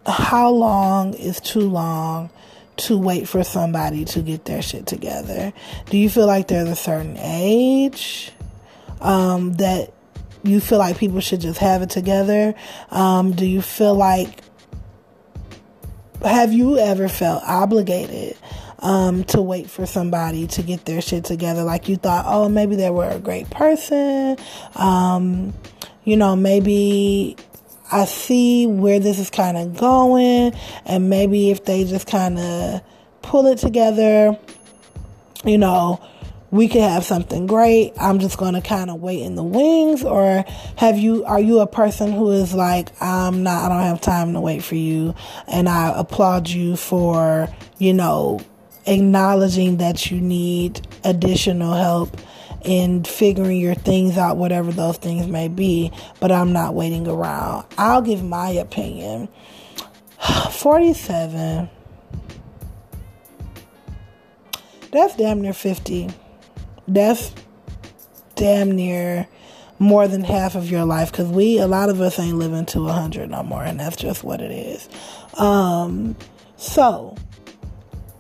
how 0.07 0.51
long 0.51 1.15
is 1.15 1.41
too 1.41 1.69
long 1.69 2.31
to 2.77 2.99
wait 2.99 3.29
for 3.29 3.45
somebody 3.45 4.05
to 4.05 4.21
get 4.21 4.45
their 4.45 4.63
shit 4.63 4.87
together? 4.87 5.53
Do 5.91 5.99
you 5.99 6.11
feel 6.11 6.27
like 6.27 6.49
there's 6.49 6.69
a 6.69 6.77
certain 6.77 7.17
age 7.19 8.33
um, 9.01 9.55
that 9.55 9.93
you 10.43 10.61
feel 10.61 10.79
like 10.79 10.99
people 10.99 11.21
should 11.21 11.41
just 11.41 11.59
have 11.61 11.83
it 11.83 11.91
together? 11.91 12.55
Um, 12.91 13.33
do 13.33 13.47
you 13.47 13.63
feel 13.63 13.95
like 13.95 14.41
have 16.23 16.53
you 16.53 16.79
ever 16.79 17.09
felt 17.09 17.43
obligated 17.45 18.37
um, 18.85 19.25
to 19.25 19.43
wait 19.43 19.69
for 19.69 19.87
somebody 19.87 20.47
to 20.47 20.63
get 20.63 20.85
their 20.85 21.01
shit 21.01 21.25
together? 21.25 21.65
Like 21.65 21.89
you 21.89 21.97
thought, 21.97 22.27
oh, 22.29 22.49
maybe 22.49 22.77
they 22.77 22.91
were 22.91 23.09
a 23.09 23.19
great 23.19 23.51
person. 23.51 24.37
Um, 24.77 25.55
you 26.05 26.17
know, 26.17 26.37
maybe 26.37 27.37
I 27.91 28.05
see 28.05 28.67
where 28.67 29.01
this 29.01 29.19
is 29.19 29.31
kind 29.31 29.57
of 29.57 29.77
going, 29.77 30.53
and 30.85 31.11
maybe 31.11 31.51
if 31.51 31.65
they 31.65 31.85
just 31.85 32.07
kind 32.07 32.39
of 32.39 32.83
pull 33.23 33.47
it 33.47 33.59
together, 33.59 34.39
you 35.45 35.59
know, 35.59 36.01
we 36.55 36.69
could 36.69 36.83
have 36.83 37.05
something 37.05 37.49
great. 37.49 37.95
I'm 38.01 38.21
just 38.21 38.39
going 38.39 38.55
to 38.55 38.61
kind 38.61 38.89
of 38.89 39.01
wait 39.01 39.23
in 39.23 39.35
the 39.35 39.43
wings 39.43 40.05
or 40.05 40.45
have 40.77 40.97
you 40.97 41.25
are 41.25 41.41
you 41.41 41.59
a 41.59 41.67
person 41.67 42.13
who 42.13 42.31
is 42.31 42.55
like 42.55 42.91
I'm 43.03 43.43
not 43.43 43.65
I 43.65 43.69
don't 43.75 43.83
have 43.83 44.01
time 44.01 44.35
to 44.35 44.41
wait 44.41 44.63
for 44.63 44.77
you 44.77 45.17
and 45.49 45.69
I 45.69 45.93
applaud 45.99 46.49
you 46.49 46.77
for, 46.77 47.49
you 47.79 47.93
know, 47.93 48.41
acknowledging 48.87 49.79
that 49.79 50.11
you 50.11 50.21
need 50.21 50.87
additional 51.05 51.75
help 51.75 52.17
in 52.65 53.05
figuring 53.05 53.61
your 53.61 53.75
things 53.75 54.17
out 54.17 54.37
whatever 54.37 54.73
those 54.73 54.97
things 54.97 55.27
may 55.27 55.49
be, 55.49 55.93
but 56.21 56.33
I'm 56.33 56.53
not 56.53 56.75
waiting 56.75 57.07
around. 57.07 57.67
I'll 57.77 58.03
give 58.03 58.23
my 58.23 58.51
opinion. 58.51 59.29
47 60.51 61.69
that's 64.91 65.17
damn 65.17 65.43
near 65.43 65.53
50 65.53 66.09
that's 66.87 67.33
damn 68.37 68.71
near 68.71 69.27
more 69.81 70.07
than 70.07 70.23
half 70.23 70.55
of 70.55 70.71
your 70.71 70.85
life 70.85 71.11
because 71.11 71.29
we 71.29 71.59
a 71.59 71.67
lot 71.67 71.89
of 71.89 72.01
us 72.01 72.19
ain't 72.19 72.39
living 72.39 72.65
to 72.67 72.81
100 72.81 73.29
no 73.29 73.43
more 73.43 73.65
and 73.65 73.81
that's 73.81 73.97
just 73.97 74.23
what 74.23 74.41
it 74.41 74.53
is 74.53 74.89
um 75.35 76.17
so 76.57 77.17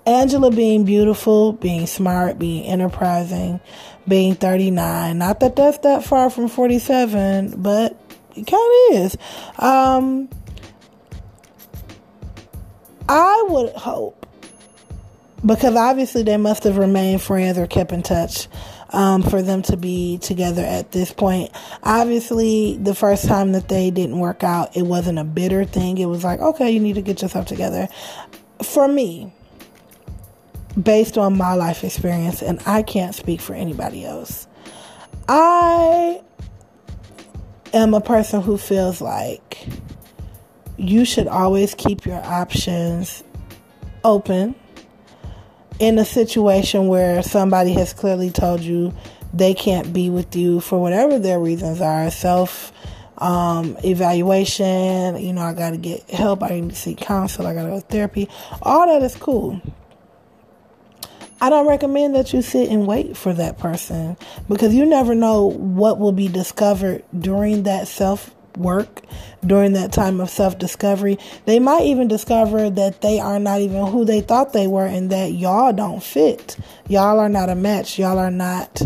angela 0.06 0.50
being 0.50 0.84
beautiful 0.84 1.52
being 1.52 1.86
smart 1.86 2.38
being 2.38 2.64
enterprising 2.64 3.60
being 4.06 4.34
39 4.34 5.18
not 5.18 5.40
that 5.40 5.56
that's 5.56 5.78
that 5.78 6.04
far 6.04 6.30
from 6.30 6.48
47 6.48 7.62
but 7.62 7.98
it 8.36 8.46
kind 8.46 8.72
of 8.90 9.04
is 9.04 9.16
um 9.58 10.28
i 13.08 13.46
would 13.48 13.72
hope 13.74 14.26
because 15.44 15.76
obviously 15.76 16.22
they 16.22 16.36
must 16.36 16.64
have 16.64 16.78
remained 16.78 17.20
friends 17.20 17.58
or 17.58 17.66
kept 17.66 17.92
in 17.92 18.02
touch 18.02 18.48
um, 18.94 19.22
for 19.22 19.42
them 19.42 19.60
to 19.62 19.76
be 19.76 20.18
together 20.18 20.62
at 20.62 20.92
this 20.92 21.12
point. 21.12 21.50
Obviously, 21.82 22.76
the 22.76 22.94
first 22.94 23.26
time 23.26 23.52
that 23.52 23.68
they 23.68 23.90
didn't 23.90 24.18
work 24.18 24.44
out, 24.44 24.76
it 24.76 24.82
wasn't 24.82 25.18
a 25.18 25.24
bitter 25.24 25.64
thing. 25.64 25.98
It 25.98 26.06
was 26.06 26.24
like, 26.24 26.40
okay, 26.40 26.70
you 26.70 26.80
need 26.80 26.94
to 26.94 27.02
get 27.02 27.20
yourself 27.20 27.46
together. 27.46 27.88
For 28.62 28.86
me, 28.86 29.33
based 30.82 31.18
on 31.18 31.36
my 31.36 31.54
life 31.54 31.84
experience, 31.84 32.42
and 32.42 32.60
I 32.66 32.82
can't 32.82 33.14
speak 33.14 33.40
for 33.40 33.54
anybody 33.54 34.04
else, 34.04 34.46
I 35.28 36.20
am 37.72 37.94
a 37.94 38.00
person 38.00 38.42
who 38.42 38.58
feels 38.58 39.00
like 39.00 39.66
you 40.76 41.04
should 41.04 41.28
always 41.28 41.74
keep 41.74 42.04
your 42.04 42.22
options 42.24 43.22
open 44.02 44.54
in 45.78 45.98
a 45.98 46.04
situation 46.04 46.88
where 46.88 47.22
somebody 47.22 47.72
has 47.72 47.92
clearly 47.92 48.30
told 48.30 48.60
you 48.60 48.94
they 49.32 49.54
can't 49.54 49.92
be 49.92 50.10
with 50.10 50.36
you 50.36 50.60
for 50.60 50.80
whatever 50.80 51.18
their 51.18 51.40
reasons 51.40 51.80
are 51.80 52.10
self 52.10 52.72
um, 53.18 53.76
evaluation 53.84 55.16
you 55.16 55.32
know 55.32 55.42
i 55.42 55.52
gotta 55.52 55.76
get 55.76 56.08
help 56.10 56.42
i 56.42 56.48
need 56.48 56.70
to 56.70 56.76
seek 56.76 56.98
counsel 56.98 57.46
i 57.46 57.54
gotta 57.54 57.68
go 57.68 57.80
to 57.80 57.86
therapy. 57.86 58.28
All 58.62 58.86
that 58.86 59.04
is 59.04 59.16
cool 59.16 59.60
I 61.44 61.50
don't 61.50 61.68
recommend 61.68 62.14
that 62.14 62.32
you 62.32 62.40
sit 62.40 62.70
and 62.70 62.86
wait 62.86 63.18
for 63.18 63.34
that 63.34 63.58
person 63.58 64.16
because 64.48 64.74
you 64.74 64.86
never 64.86 65.14
know 65.14 65.50
what 65.50 65.98
will 65.98 66.10
be 66.10 66.26
discovered 66.26 67.04
during 67.18 67.64
that 67.64 67.86
self 67.86 68.34
work 68.56 69.02
during 69.44 69.74
that 69.74 69.92
time 69.92 70.22
of 70.22 70.30
self 70.30 70.58
discovery. 70.58 71.18
They 71.44 71.58
might 71.58 71.82
even 71.82 72.08
discover 72.08 72.70
that 72.70 73.02
they 73.02 73.20
are 73.20 73.38
not 73.38 73.60
even 73.60 73.88
who 73.88 74.06
they 74.06 74.22
thought 74.22 74.54
they 74.54 74.66
were 74.66 74.86
and 74.86 75.10
that 75.10 75.32
y'all 75.32 75.74
don't 75.74 76.02
fit. 76.02 76.56
Y'all 76.88 77.20
are 77.20 77.28
not 77.28 77.50
a 77.50 77.54
match. 77.54 77.98
Y'all 77.98 78.18
are 78.18 78.30
not 78.30 78.80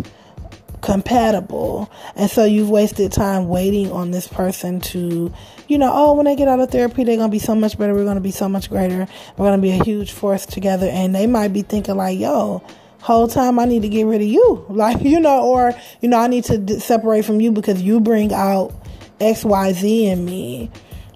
compatible. 0.81 1.91
And 2.17 2.31
so 2.31 2.45
you've 2.45 2.71
wasted 2.71 3.12
time 3.12 3.49
waiting 3.49 3.91
on 3.93 4.11
this 4.11 4.27
person 4.27 4.81
to, 4.81 5.33
you 5.67 5.79
know, 5.79 5.91
oh, 5.93 6.14
when 6.14 6.27
they 6.27 6.37
get 6.37 6.49
out 6.49 6.61
of 6.61 6.71
therapy, 6.71 7.05
they're 7.05 7.17
going 7.17 7.31
to 7.31 7.35
be 7.35 7.38
so 7.38 7.55
much 7.55 7.79
better. 7.79 7.95
We're 7.95 8.05
going 8.05 8.17
to 8.17 8.21
be 8.21 8.31
so 8.31 8.49
much 8.49 8.69
greater. 8.69 9.07
We're 9.37 9.47
going 9.47 9.59
to 9.59 9.62
be 9.62 9.71
a 9.71 9.85
huge 9.85 10.12
force 10.12 10.47
together. 10.47 10.87
And 10.87 11.14
they 11.14 11.27
might 11.27 11.53
be 11.53 11.62
thinking, 11.62 11.97
like, 11.97 12.19
yo, 12.19 12.62
whole 13.01 13.29
time 13.29 13.59
I 13.59 13.64
need 13.64 13.83
to 13.83 13.88
get 13.88 14.05
rid 14.05 14.21
of 14.21 14.29
you. 14.29 14.64
Like, 14.79 15.03
you 15.03 15.19
know, 15.21 15.43
or, 15.43 15.75
you 16.01 16.09
know, 16.09 16.19
I 16.19 16.29
need 16.29 16.45
to 16.45 16.81
separate 16.81 17.25
from 17.25 17.41
you 17.41 17.51
because 17.51 17.83
you 17.83 18.01
bring 18.01 18.33
out 18.33 18.73
XYZ 19.21 20.03
in 20.05 20.25
me. 20.25 20.71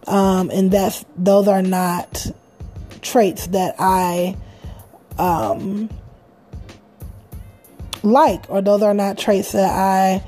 Um, 0.07 0.51
and 0.51 0.71
that's, 0.71 1.05
those 1.17 1.47
are 1.47 1.63
not 1.63 2.27
traits 3.03 3.47
that 3.49 3.77
I, 3.79 4.37
um, 5.19 5.89
like, 8.03 8.49
or 8.49 8.61
those 8.61 8.83
are 8.83 8.95
not 8.95 9.19
traits 9.19 9.53
that 9.53 9.71
I 9.71 10.25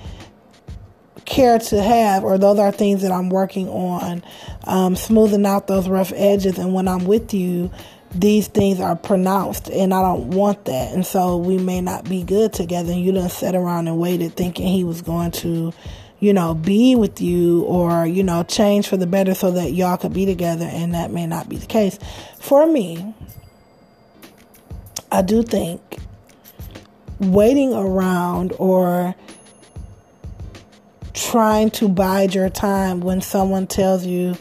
care 1.25 1.59
to 1.59 1.83
have, 1.83 2.25
or 2.25 2.39
those 2.39 2.59
are 2.59 2.71
things 2.71 3.03
that 3.03 3.13
I'm 3.13 3.31
working 3.31 3.69
on, 3.69 4.23
um, 4.65 4.97
smoothing 4.97 5.47
out 5.47 5.67
those 5.67 5.89
rough 5.89 6.13
edges. 6.15 6.59
And 6.59 6.75
when 6.75 6.87
I'm 6.87 7.05
with 7.05 7.33
you, 7.33 7.71
these 8.15 8.47
things 8.47 8.79
are 8.79 8.95
pronounced, 8.95 9.69
and 9.69 9.93
I 9.93 10.03
don't 10.03 10.31
want 10.31 10.67
that. 10.67 10.93
And 10.93 11.05
so 11.05 11.37
we 11.37 11.59
may 11.59 11.81
not 11.81 12.09
be 12.09 12.23
good 12.23 12.53
together. 12.53 12.93
And 12.93 13.01
you 13.01 13.13
done 13.13 13.29
sat 13.29 13.55
around 13.55 13.89
and 13.89 13.99
waited 13.99 14.37
thinking 14.37 14.69
he 14.69 14.85
was 14.85 15.03
going 15.03 15.33
to 15.33 15.73
you 16.21 16.33
know, 16.33 16.55
be 16.55 16.97
with 16.97 17.21
you 17.21 17.63
or, 17.65 18.07
you 18.07 18.23
know, 18.23 18.43
change 18.45 18.89
for 18.89 18.97
the 18.97 19.07
better 19.07 19.35
so 19.35 19.51
that 19.51 19.73
y'all 19.73 19.99
could 19.99 20.15
be 20.15 20.25
together. 20.25 20.65
And 20.65 20.95
that 20.95 21.11
may 21.11 21.27
not 21.27 21.51
be 21.51 21.57
the 21.57 21.67
case. 21.67 21.99
For 22.41 22.67
me, 22.67 23.15
I 25.13 25.21
do 25.21 25.43
think 25.43 25.99
waiting 27.21 27.73
around 27.73 28.53
or 28.59 29.15
trying 31.13 31.71
to 31.71 31.89
bide 31.89 32.35
your 32.35 32.51
time 32.51 33.01
when 33.01 33.21
someone 33.21 33.67
tells 33.67 34.05
you, 34.05 34.37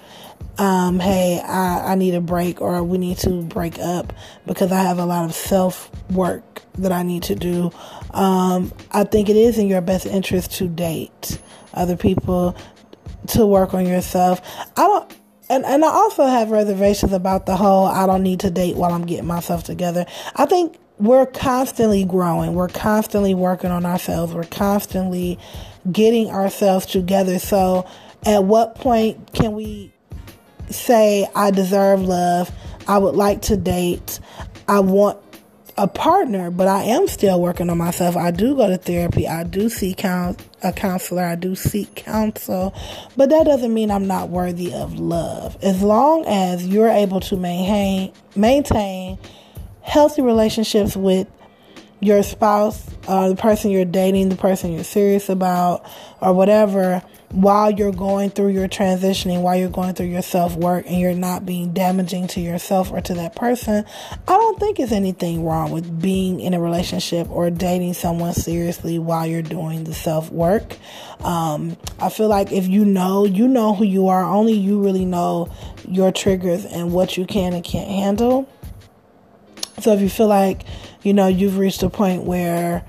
um, 0.57 0.99
hey, 0.99 1.41
I, 1.43 1.91
I 1.91 1.95
need 1.95 2.15
a 2.15 2.21
break 2.21 2.61
or 2.61 2.83
we 2.83 2.97
need 2.97 3.17
to 3.19 3.41
break 3.43 3.79
up 3.79 4.13
because 4.45 4.71
I 4.71 4.81
have 4.81 4.99
a 4.99 5.05
lot 5.05 5.25
of 5.25 5.33
self 5.33 5.89
work 6.11 6.61
that 6.75 6.91
I 6.91 7.03
need 7.03 7.23
to 7.23 7.35
do. 7.35 7.71
Um, 8.11 8.71
I 8.91 9.03
think 9.03 9.29
it 9.29 9.35
is 9.35 9.57
in 9.57 9.67
your 9.67 9.81
best 9.81 10.05
interest 10.05 10.53
to 10.53 10.67
date 10.67 11.39
other 11.73 11.97
people, 11.97 12.55
to 13.29 13.45
work 13.45 13.73
on 13.73 13.85
yourself. 13.85 14.41
I 14.77 14.81
don't. 14.81 15.17
And, 15.49 15.65
and 15.65 15.83
I 15.83 15.89
also 15.89 16.25
have 16.25 16.51
reservations 16.51 17.11
about 17.11 17.45
the 17.45 17.55
whole 17.55 17.85
I 17.85 18.07
don't 18.07 18.23
need 18.23 18.39
to 18.41 18.49
date 18.49 18.75
while 18.75 18.93
I'm 18.93 19.05
getting 19.05 19.27
myself 19.27 19.63
together. 19.63 20.05
I 20.35 20.45
think 20.45 20.77
we're 20.99 21.25
constantly 21.25 22.05
growing. 22.05 22.53
We're 22.53 22.67
constantly 22.67 23.33
working 23.33 23.71
on 23.71 23.85
ourselves. 23.85 24.33
We're 24.33 24.43
constantly 24.43 25.39
getting 25.91 26.29
ourselves 26.29 26.85
together. 26.85 27.39
So, 27.39 27.85
at 28.25 28.43
what 28.43 28.75
point 28.75 29.33
can 29.33 29.53
we 29.53 29.93
say, 30.69 31.27
I 31.35 31.51
deserve 31.51 32.01
love? 32.01 32.51
I 32.87 32.97
would 32.97 33.15
like 33.15 33.41
to 33.43 33.57
date. 33.57 34.19
I 34.67 34.79
want 34.79 35.19
a 35.77 35.87
partner, 35.87 36.51
but 36.51 36.67
I 36.67 36.83
am 36.83 37.07
still 37.07 37.41
working 37.41 37.69
on 37.69 37.77
myself. 37.77 38.15
I 38.15 38.31
do 38.31 38.55
go 38.55 38.69
to 38.69 38.77
therapy. 38.77 39.27
I 39.27 39.43
do 39.43 39.69
see 39.69 39.93
count, 39.93 40.41
a 40.61 40.71
counselor. 40.71 41.23
I 41.23 41.35
do 41.35 41.55
seek 41.55 41.95
counsel, 41.95 42.73
but 43.17 43.29
that 43.29 43.45
doesn't 43.45 43.73
mean 43.73 43.89
I'm 43.89 44.07
not 44.07 44.29
worthy 44.29 44.73
of 44.73 44.99
love. 44.99 45.57
As 45.63 45.81
long 45.81 46.25
as 46.27 46.67
you're 46.67 46.89
able 46.89 47.19
to 47.21 47.37
maintain 47.37 48.13
maintain 48.35 49.17
healthy 49.83 50.21
relationships 50.21 50.95
with 50.95 51.27
your 51.99 52.23
spouse, 52.23 52.85
uh, 53.07 53.29
the 53.29 53.35
person 53.35 53.71
you're 53.71 53.85
dating, 53.85 54.29
the 54.29 54.35
person 54.35 54.73
you're 54.73 54.83
serious 54.83 55.29
about, 55.29 55.85
or 56.19 56.33
whatever, 56.33 57.01
while 57.33 57.71
you're 57.71 57.91
going 57.91 58.29
through 58.29 58.49
your 58.49 58.67
transitioning, 58.67 59.41
while 59.41 59.55
you're 59.55 59.69
going 59.69 59.93
through 59.95 60.05
your 60.07 60.21
self 60.21 60.55
work 60.55 60.85
and 60.85 60.99
you're 60.99 61.15
not 61.15 61.45
being 61.45 61.73
damaging 61.73 62.27
to 62.27 62.39
yourself 62.39 62.91
or 62.91 63.01
to 63.01 63.13
that 63.15 63.35
person, 63.35 63.85
I 64.27 64.31
don't 64.33 64.59
think 64.59 64.79
it's 64.79 64.91
anything 64.91 65.43
wrong 65.43 65.71
with 65.71 66.01
being 66.01 66.39
in 66.39 66.53
a 66.53 66.59
relationship 66.59 67.29
or 67.29 67.49
dating 67.49 67.95
someone 67.95 68.33
seriously 68.33 68.99
while 68.99 69.25
you're 69.25 69.41
doing 69.41 69.85
the 69.85 69.93
self 69.93 70.31
work. 70.31 70.77
Um, 71.21 71.75
I 71.99 72.09
feel 72.09 72.27
like 72.27 72.51
if 72.51 72.67
you 72.67 72.85
know, 72.85 73.25
you 73.25 73.47
know 73.47 73.73
who 73.73 73.85
you 73.85 74.09
are, 74.09 74.23
only 74.23 74.53
you 74.53 74.83
really 74.83 75.05
know 75.05 75.51
your 75.87 76.11
triggers 76.11 76.65
and 76.65 76.91
what 76.91 77.17
you 77.17 77.25
can 77.25 77.53
and 77.53 77.63
can't 77.63 77.89
handle. 77.89 78.47
So 79.83 79.91
if 79.91 79.99
you 79.99 80.07
feel 80.07 80.27
like, 80.27 80.63
you 81.01 81.13
know, 81.13 81.27
you've 81.27 81.57
reached 81.57 81.83
a 81.83 81.89
point 81.89 82.23
where 82.23 82.85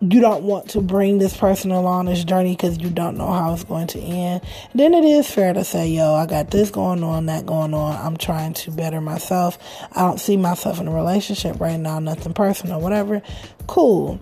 you 0.00 0.18
don't 0.18 0.44
want 0.44 0.70
to 0.70 0.80
bring 0.80 1.18
this 1.18 1.36
person 1.36 1.70
along 1.70 2.06
this 2.06 2.24
journey 2.24 2.56
because 2.56 2.78
you 2.78 2.88
don't 2.88 3.18
know 3.18 3.30
how 3.30 3.52
it's 3.52 3.62
going 3.62 3.86
to 3.88 4.00
end, 4.00 4.40
then 4.74 4.94
it 4.94 5.04
is 5.04 5.30
fair 5.30 5.52
to 5.52 5.62
say, 5.62 5.88
yo, 5.88 6.14
I 6.14 6.24
got 6.24 6.50
this 6.50 6.70
going 6.70 7.04
on, 7.04 7.26
that 7.26 7.44
going 7.44 7.74
on. 7.74 7.94
I'm 7.96 8.16
trying 8.16 8.54
to 8.54 8.70
better 8.70 9.02
myself. 9.02 9.58
I 9.92 10.00
don't 10.00 10.18
see 10.18 10.38
myself 10.38 10.80
in 10.80 10.88
a 10.88 10.90
relationship 10.90 11.60
right 11.60 11.78
now, 11.78 11.98
nothing 11.98 12.32
personal, 12.32 12.80
whatever. 12.80 13.20
Cool. 13.66 14.18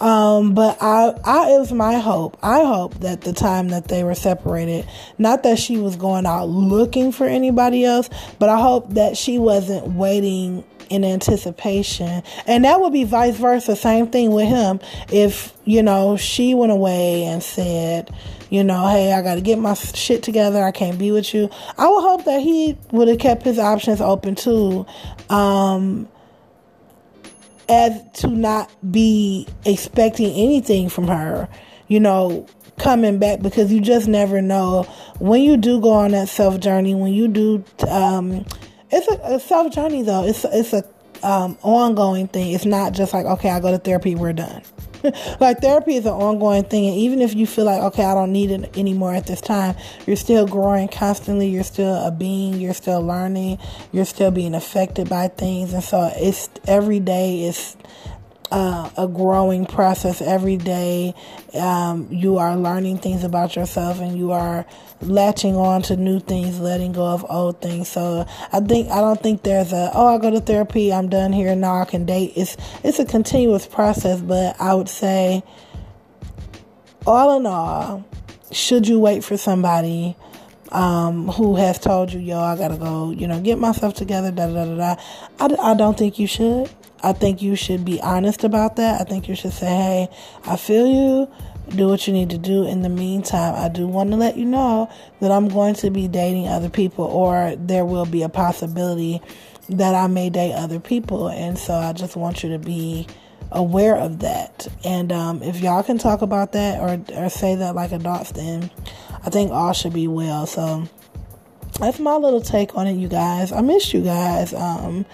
Um, 0.00 0.54
but 0.54 0.78
I, 0.80 1.14
I, 1.24 1.52
it 1.52 1.58
was 1.58 1.72
my 1.72 1.98
hope. 1.98 2.36
I 2.42 2.64
hope 2.64 2.94
that 3.00 3.20
the 3.20 3.32
time 3.32 3.68
that 3.68 3.88
they 3.88 4.02
were 4.02 4.14
separated, 4.14 4.88
not 5.18 5.44
that 5.44 5.58
she 5.58 5.76
was 5.76 5.96
going 5.96 6.26
out 6.26 6.46
looking 6.46 7.12
for 7.12 7.26
anybody 7.26 7.84
else, 7.84 8.10
but 8.38 8.48
I 8.48 8.60
hope 8.60 8.90
that 8.94 9.16
she 9.16 9.38
wasn't 9.38 9.92
waiting 9.92 10.64
in 10.90 11.04
anticipation. 11.04 12.22
And 12.46 12.64
that 12.64 12.80
would 12.80 12.92
be 12.92 13.04
vice 13.04 13.36
versa. 13.36 13.76
Same 13.76 14.08
thing 14.08 14.32
with 14.32 14.48
him. 14.48 14.80
If, 15.10 15.52
you 15.64 15.82
know, 15.82 16.16
she 16.16 16.54
went 16.54 16.72
away 16.72 17.24
and 17.24 17.42
said, 17.42 18.14
you 18.50 18.62
know, 18.62 18.88
hey, 18.88 19.12
I 19.12 19.22
got 19.22 19.36
to 19.36 19.40
get 19.40 19.58
my 19.58 19.72
shit 19.72 20.22
together. 20.22 20.62
I 20.62 20.72
can't 20.72 20.98
be 20.98 21.10
with 21.10 21.32
you. 21.32 21.48
I 21.78 21.88
would 21.88 22.02
hope 22.02 22.24
that 22.26 22.42
he 22.42 22.76
would 22.90 23.08
have 23.08 23.18
kept 23.18 23.44
his 23.44 23.58
options 23.58 24.02
open 24.02 24.34
too. 24.34 24.84
Um, 25.30 26.08
as 27.72 28.02
to 28.12 28.28
not 28.28 28.70
be 28.92 29.48
expecting 29.64 30.30
anything 30.34 30.90
from 30.90 31.08
her, 31.08 31.48
you 31.88 31.98
know, 31.98 32.46
coming 32.78 33.18
back 33.18 33.40
because 33.40 33.72
you 33.72 33.80
just 33.80 34.06
never 34.06 34.42
know 34.42 34.82
when 35.18 35.40
you 35.40 35.56
do 35.56 35.80
go 35.80 35.90
on 35.90 36.10
that 36.10 36.28
self 36.28 36.60
journey, 36.60 36.94
when 36.94 37.14
you 37.14 37.28
do, 37.28 37.64
um, 37.88 38.44
it's 38.90 39.08
a, 39.08 39.36
a 39.36 39.40
self 39.40 39.72
journey 39.72 40.02
though. 40.02 40.24
It's 40.24 40.44
it's 40.44 40.74
a 40.74 40.84
um, 41.22 41.56
ongoing 41.62 42.28
thing. 42.28 42.52
It's 42.52 42.66
not 42.66 42.92
just 42.92 43.14
like 43.14 43.24
okay, 43.24 43.48
I 43.48 43.58
go 43.60 43.70
to 43.70 43.78
therapy, 43.78 44.14
we're 44.14 44.34
done. 44.34 44.62
like 45.40 45.58
therapy 45.60 45.96
is 45.96 46.06
an 46.06 46.12
ongoing 46.12 46.64
thing, 46.64 46.86
and 46.88 46.96
even 46.96 47.20
if 47.20 47.34
you 47.34 47.46
feel 47.46 47.64
like 47.64 47.80
okay, 47.82 48.04
I 48.04 48.14
don't 48.14 48.32
need 48.32 48.50
it 48.50 48.76
anymore 48.76 49.14
at 49.14 49.26
this 49.26 49.40
time, 49.40 49.76
you're 50.06 50.16
still 50.16 50.46
growing 50.46 50.88
constantly. 50.88 51.48
You're 51.48 51.64
still 51.64 51.94
a 51.94 52.10
being. 52.10 52.60
You're 52.60 52.74
still 52.74 53.02
learning. 53.02 53.58
You're 53.92 54.04
still 54.04 54.30
being 54.30 54.54
affected 54.54 55.08
by 55.08 55.28
things, 55.28 55.72
and 55.72 55.82
so 55.82 56.10
it's 56.14 56.48
every 56.66 57.00
day 57.00 57.44
is 57.44 57.76
uh, 58.52 58.90
a 58.98 59.08
growing 59.08 59.64
process 59.64 60.20
every 60.20 60.58
day. 60.58 61.14
Um, 61.54 62.06
you 62.10 62.36
are 62.36 62.54
learning 62.54 62.98
things 62.98 63.24
about 63.24 63.56
yourself 63.56 63.98
and 63.98 64.16
you 64.16 64.32
are 64.32 64.66
latching 65.00 65.56
on 65.56 65.80
to 65.82 65.96
new 65.96 66.20
things, 66.20 66.60
letting 66.60 66.92
go 66.92 67.06
of 67.06 67.24
old 67.30 67.62
things. 67.62 67.88
So 67.88 68.26
I 68.52 68.60
think 68.60 68.90
I 68.90 69.00
don't 69.00 69.20
think 69.20 69.42
there's 69.42 69.72
a 69.72 69.90
oh 69.94 70.14
I 70.14 70.18
go 70.18 70.30
to 70.30 70.40
therapy, 70.40 70.92
I'm 70.92 71.08
done 71.08 71.32
here 71.32 71.56
now 71.56 71.80
I 71.80 71.86
can 71.86 72.04
date. 72.04 72.34
It's 72.36 72.58
it's 72.84 72.98
a 72.98 73.06
continuous 73.06 73.66
process, 73.66 74.20
but 74.20 74.60
I 74.60 74.74
would 74.74 74.88
say 74.88 75.42
all 77.06 77.38
in 77.38 77.46
all, 77.46 78.04
should 78.50 78.86
you 78.86 79.00
wait 79.00 79.24
for 79.24 79.38
somebody 79.38 80.14
um, 80.70 81.28
who 81.28 81.56
has 81.56 81.78
told 81.78 82.12
you, 82.12 82.20
yo, 82.20 82.38
I 82.38 82.56
gotta 82.56 82.76
go, 82.76 83.10
you 83.10 83.26
know, 83.26 83.40
get 83.40 83.58
myself 83.58 83.94
together, 83.94 84.30
da 84.30 84.46
da 84.46 84.66
da 84.66 84.76
da. 84.76 85.02
I, 85.40 85.70
I 85.70 85.74
don't 85.74 85.96
think 85.96 86.18
you 86.18 86.26
should. 86.26 86.70
I 87.02 87.12
think 87.12 87.42
you 87.42 87.56
should 87.56 87.84
be 87.84 88.00
honest 88.00 88.44
about 88.44 88.76
that. 88.76 89.00
I 89.00 89.04
think 89.04 89.28
you 89.28 89.34
should 89.34 89.52
say, 89.52 89.66
hey, 89.66 90.08
I 90.44 90.56
feel 90.56 90.86
you. 90.86 91.28
Do 91.68 91.88
what 91.88 92.06
you 92.06 92.12
need 92.12 92.30
to 92.30 92.38
do. 92.38 92.66
In 92.66 92.82
the 92.82 92.88
meantime, 92.88 93.54
I 93.54 93.68
do 93.68 93.86
want 93.86 94.10
to 94.10 94.16
let 94.16 94.36
you 94.36 94.44
know 94.44 94.90
that 95.20 95.30
I'm 95.30 95.48
going 95.48 95.74
to 95.76 95.90
be 95.90 96.08
dating 96.08 96.48
other 96.48 96.68
people, 96.68 97.04
or 97.04 97.54
there 97.56 97.84
will 97.84 98.04
be 98.04 98.22
a 98.22 98.28
possibility 98.28 99.22
that 99.68 99.94
I 99.94 100.08
may 100.08 100.28
date 100.28 100.54
other 100.54 100.80
people. 100.80 101.28
And 101.28 101.56
so 101.56 101.74
I 101.74 101.92
just 101.92 102.16
want 102.16 102.42
you 102.42 102.50
to 102.50 102.58
be 102.58 103.06
aware 103.52 103.96
of 103.96 104.18
that. 104.18 104.66
And 104.84 105.12
um, 105.12 105.42
if 105.42 105.60
y'all 105.60 105.82
can 105.82 105.98
talk 105.98 106.20
about 106.20 106.52
that 106.52 106.80
or, 106.80 107.00
or 107.16 107.28
say 107.30 107.54
that 107.54 107.74
like 107.74 107.92
adults, 107.92 108.32
then 108.32 108.70
I 109.24 109.30
think 109.30 109.52
all 109.52 109.72
should 109.72 109.92
be 109.94 110.08
well. 110.08 110.46
So 110.46 110.88
that's 111.78 112.00
my 112.00 112.16
little 112.16 112.40
take 112.40 112.74
on 112.76 112.86
it, 112.86 112.94
you 112.94 113.08
guys. 113.08 113.52
I 113.52 113.60
miss 113.60 113.94
you 113.94 114.02
guys. 114.02 114.52
Um, 114.52 115.06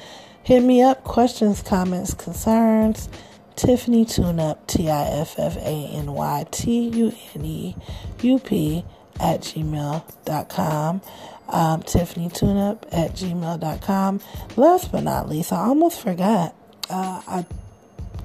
Hit 0.48 0.62
me 0.62 0.80
up, 0.80 1.04
questions, 1.04 1.60
comments, 1.60 2.14
concerns. 2.14 3.10
Tiffany 3.54 4.06
Tune 4.06 4.40
Up, 4.40 4.66
T 4.66 4.88
I 4.88 5.04
F 5.20 5.38
F 5.38 5.58
A 5.58 5.90
N 5.92 6.10
Y 6.14 6.46
T 6.50 6.88
U 6.88 7.12
N 7.34 7.44
E 7.44 7.76
U 8.22 8.38
P 8.38 8.82
at 9.20 9.42
gmail.com. 9.42 11.02
Um, 11.50 11.82
Tiffany 11.82 12.30
Tune 12.30 12.56
Up 12.56 12.86
at 12.90 13.10
gmail.com. 13.12 14.20
Last 14.56 14.90
but 14.90 15.02
not 15.02 15.28
least, 15.28 15.52
I 15.52 15.66
almost 15.66 16.00
forgot. 16.00 16.54
Uh, 16.88 17.20
I 17.28 17.44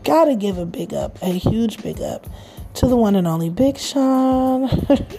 gotta 0.06 0.38
give 0.38 0.58
a 0.58 0.66
big 0.66 0.94
up, 0.94 1.22
a 1.22 1.26
huge 1.34 1.84
big 1.84 2.00
up 2.00 2.26
to 2.76 2.88
the 2.88 2.96
one 2.96 3.16
and 3.16 3.28
only 3.28 3.50
Big 3.50 3.78
Sean. 3.78 4.70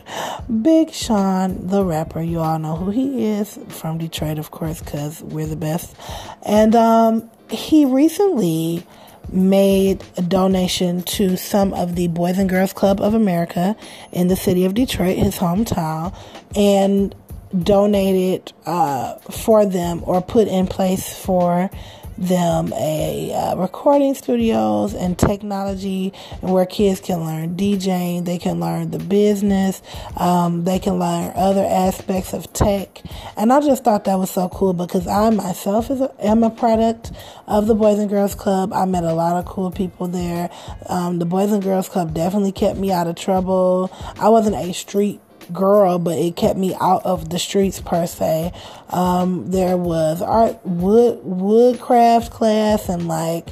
Big 0.63 0.93
Sean, 0.93 1.67
the 1.67 1.85
rapper. 1.85 2.21
You 2.21 2.41
all 2.41 2.59
know 2.59 2.77
who 2.77 2.91
he 2.91 3.27
is 3.27 3.59
from 3.69 3.99
Detroit, 3.99 4.39
of 4.39 4.51
course, 4.51 4.81
because 4.81 5.23
we're 5.23 5.47
the 5.47 5.57
best. 5.57 5.95
And 6.43 6.75
um, 6.75 7.31
he 7.49 7.85
recently 7.85 8.87
made 9.31 10.05
a 10.17 10.23
donation 10.23 11.03
to 11.03 11.37
some 11.37 11.73
of 11.75 11.95
the 11.97 12.09
Boys 12.09 12.39
and 12.39 12.49
Girls 12.49 12.73
Club 12.73 13.01
of 13.01 13.15
America 13.15 13.77
in 14.13 14.29
the 14.29 14.37
city 14.37 14.65
of 14.65 14.75
Detroit, 14.75 15.17
his 15.17 15.37
hometown, 15.37 16.15
and 16.55 17.15
donated 17.63 18.53
uh, 18.67 19.15
for 19.31 19.65
them 19.65 20.03
or 20.07 20.21
put 20.21 20.49
in 20.49 20.67
place 20.67 21.17
for 21.17 21.71
them 22.17 22.73
a 22.75 23.33
uh, 23.33 23.57
recording 23.57 24.15
studios 24.15 24.95
and 24.95 25.19
technology 25.19 26.13
and 26.43 26.53
where 26.53 26.67
kids 26.67 27.01
can 27.01 27.21
learn 27.21 27.57
DJing, 27.57 28.25
they 28.25 28.39
can 28.39 28.61
learn 28.61 28.91
the 28.91 28.99
business, 28.99 29.83
um, 30.17 30.65
they 30.65 30.79
can 30.79 30.99
learn 30.99 31.33
other 31.35 31.65
aspects 31.65 32.33
of 32.33 32.53
tech. 32.53 33.03
And 33.37 33.53
I 33.53 33.61
just 33.61 33.85
thought 33.85 34.05
that 34.05 34.19
was 34.19 34.31
so 34.31 34.49
cool 34.49 34.73
because 34.73 35.07
I 35.07 35.31
myself 35.31 35.91
is 35.91 36.01
a, 36.01 36.15
am 36.25 36.43
a 36.43 36.51
product 36.51 37.13
of 37.47 37.67
the 37.67 37.75
Boys 37.75 37.99
and 37.99 38.09
Girls 38.09 38.35
Club. 38.35 38.73
I 38.73 38.85
met 38.85 39.05
a 39.05 39.13
lot 39.13 39.37
of 39.37 39.47
cool 39.47 39.71
people 39.71 40.07
there. 40.07 40.51
Um, 40.89 41.19
the 41.19 41.27
Boys 41.27 41.53
and 41.53 41.63
Girls 41.63 41.89
Club 41.89 42.15
definitely 42.15 42.53
kept 42.53 42.79
me 42.79 42.93
out 42.93 43.07
of 43.07 43.17
trouble. 43.17 43.91
I 44.19 44.29
wasn't 44.29 44.57
a 44.57 44.73
street 44.73 45.21
girl, 45.53 45.99
but 45.99 46.19
it 46.19 46.37
kept 46.37 46.59
me 46.59 46.75
out 46.81 47.05
of 47.05 47.31
the 47.31 47.39
streets 47.39 47.81
per 47.81 48.07
se. 48.07 48.53
Um, 48.91 49.51
there 49.51 49.77
was 49.77 50.23
art 50.23 50.65
wood 50.65 51.21
woodcraft 51.23 52.33
class 52.33 52.89
and 52.89 53.09
like 53.09 53.49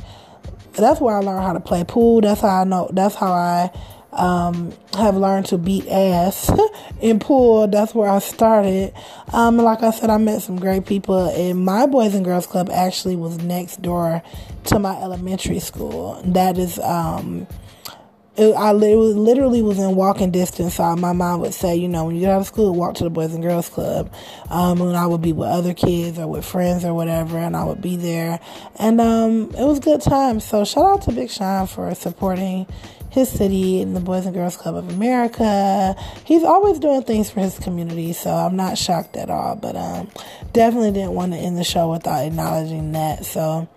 that's 0.73 1.01
where 1.01 1.17
I 1.17 1.21
learned 1.21 1.45
how 1.45 1.53
to 1.53 1.61
play 1.61 1.85
pool. 1.85 2.21
That's 2.21 2.41
how 2.41 2.63
I 2.63 2.65
know. 2.65 2.89
That's 2.93 3.15
how 3.15 3.33
I 3.33 3.71
um, 4.13 4.73
have 4.95 5.17
learned 5.17 5.47
to 5.47 5.59
beat 5.59 5.87
ass 5.89 6.51
in 7.01 7.19
pool. 7.19 7.67
That's 7.69 7.95
where 7.95 8.09
I 8.09 8.19
started. 8.19 8.93
Um, 9.33 9.57
like 9.57 9.83
I 9.83 9.91
said, 9.91 10.11
I 10.11 10.19
met 10.19 10.43
some 10.43 10.59
great 10.59 10.87
people. 10.87 11.29
And 11.29 11.65
my 11.65 11.87
Boys 11.87 12.15
and 12.15 12.25
Girls 12.25 12.47
Club 12.47 12.69
actually 12.71 13.17
was 13.17 13.39
next 13.39 13.83
door 13.83 14.23
to 14.65 14.79
my 14.79 14.95
elementary 15.01 15.61
school. 15.61 16.21
That 16.25 16.59
is 16.59 16.79
um, 16.79 17.47
it, 18.37 18.55
I 18.55 18.73
literally 18.73 19.61
was 19.61 19.79
in 19.79 19.95
walking 19.95 20.31
distance. 20.31 20.75
So 20.77 20.97
my 20.97 21.13
mom 21.13 21.41
would 21.41 21.53
say, 21.53 21.77
you 21.77 21.89
know, 21.89 22.07
when 22.07 22.15
you 22.15 22.23
get 22.23 22.31
out 22.31 22.41
of 22.41 22.47
school, 22.47 22.75
walk 22.75 22.95
to 22.97 23.05
the 23.05 23.11
Boys 23.11 23.35
and 23.35 23.43
Girls 23.43 23.69
Club. 23.69 24.13
Um, 24.49 24.81
and 24.81 24.97
I 24.97 25.07
would 25.07 25.21
be 25.21 25.33
with 25.33 25.49
other 25.49 25.75
kids 25.75 26.19
or 26.19 26.27
with 26.27 26.45
friends 26.45 26.85
or 26.85 26.95
whatever, 26.95 27.37
and 27.37 27.55
I 27.55 27.65
would 27.65 27.83
be 27.83 27.97
there. 27.97 28.41
And 28.77 29.01
um, 29.01 29.51
it 29.51 29.65
was 29.65 29.81
good 29.81 30.01
times. 30.01 30.45
So 30.45 30.65
shout 30.65 30.85
out 30.85 31.03
to 31.03 31.13
Big 31.13 31.31
Sean 31.31 31.67
for 31.67 31.95
supporting 31.95 32.67
his 33.11 33.29
city 33.29 33.83
and 33.83 33.95
the 33.95 34.01
Boys 34.01 34.25
and 34.25 34.35
Girls 34.35 34.57
Club 34.57 34.77
of 34.77 34.89
America. 34.89 35.95
He's 36.25 36.43
always 36.43 36.79
doing 36.79 37.03
things 37.03 37.29
for 37.29 37.41
his 37.41 37.59
community, 37.59 38.15
so 38.15 38.31
I'm 38.31 38.57
not 38.57 38.79
shocked 38.79 39.17
at 39.19 39.29
all. 39.29 39.57
But 39.57 39.77
um, 39.77 40.11
definitely 40.55 40.93
didn't 40.93 41.13
want 41.13 41.33
to 41.33 41.39
end 41.39 41.59
the 41.59 41.65
show 41.65 41.91
without 41.91 42.25
acknowledging 42.25 42.93
that. 42.93 43.27
So. 43.27 43.69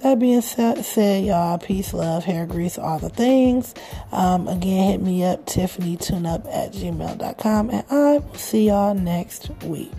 That 0.00 0.20
being 0.20 0.40
said, 0.42 1.24
y'all, 1.24 1.58
peace, 1.58 1.92
love, 1.92 2.24
hair 2.24 2.46
grease, 2.46 2.78
all 2.78 3.00
the 3.00 3.08
things. 3.08 3.74
Um, 4.12 4.46
again, 4.46 4.92
hit 4.92 5.00
me 5.02 5.24
up, 5.24 5.44
Tiffany 5.46 5.96
Tune 5.96 6.24
Up 6.24 6.46
at 6.46 6.72
gmail.com, 6.72 7.70
and 7.70 7.84
I 7.90 8.18
will 8.18 8.34
see 8.34 8.68
y'all 8.68 8.94
next 8.94 9.50
week. 9.64 9.90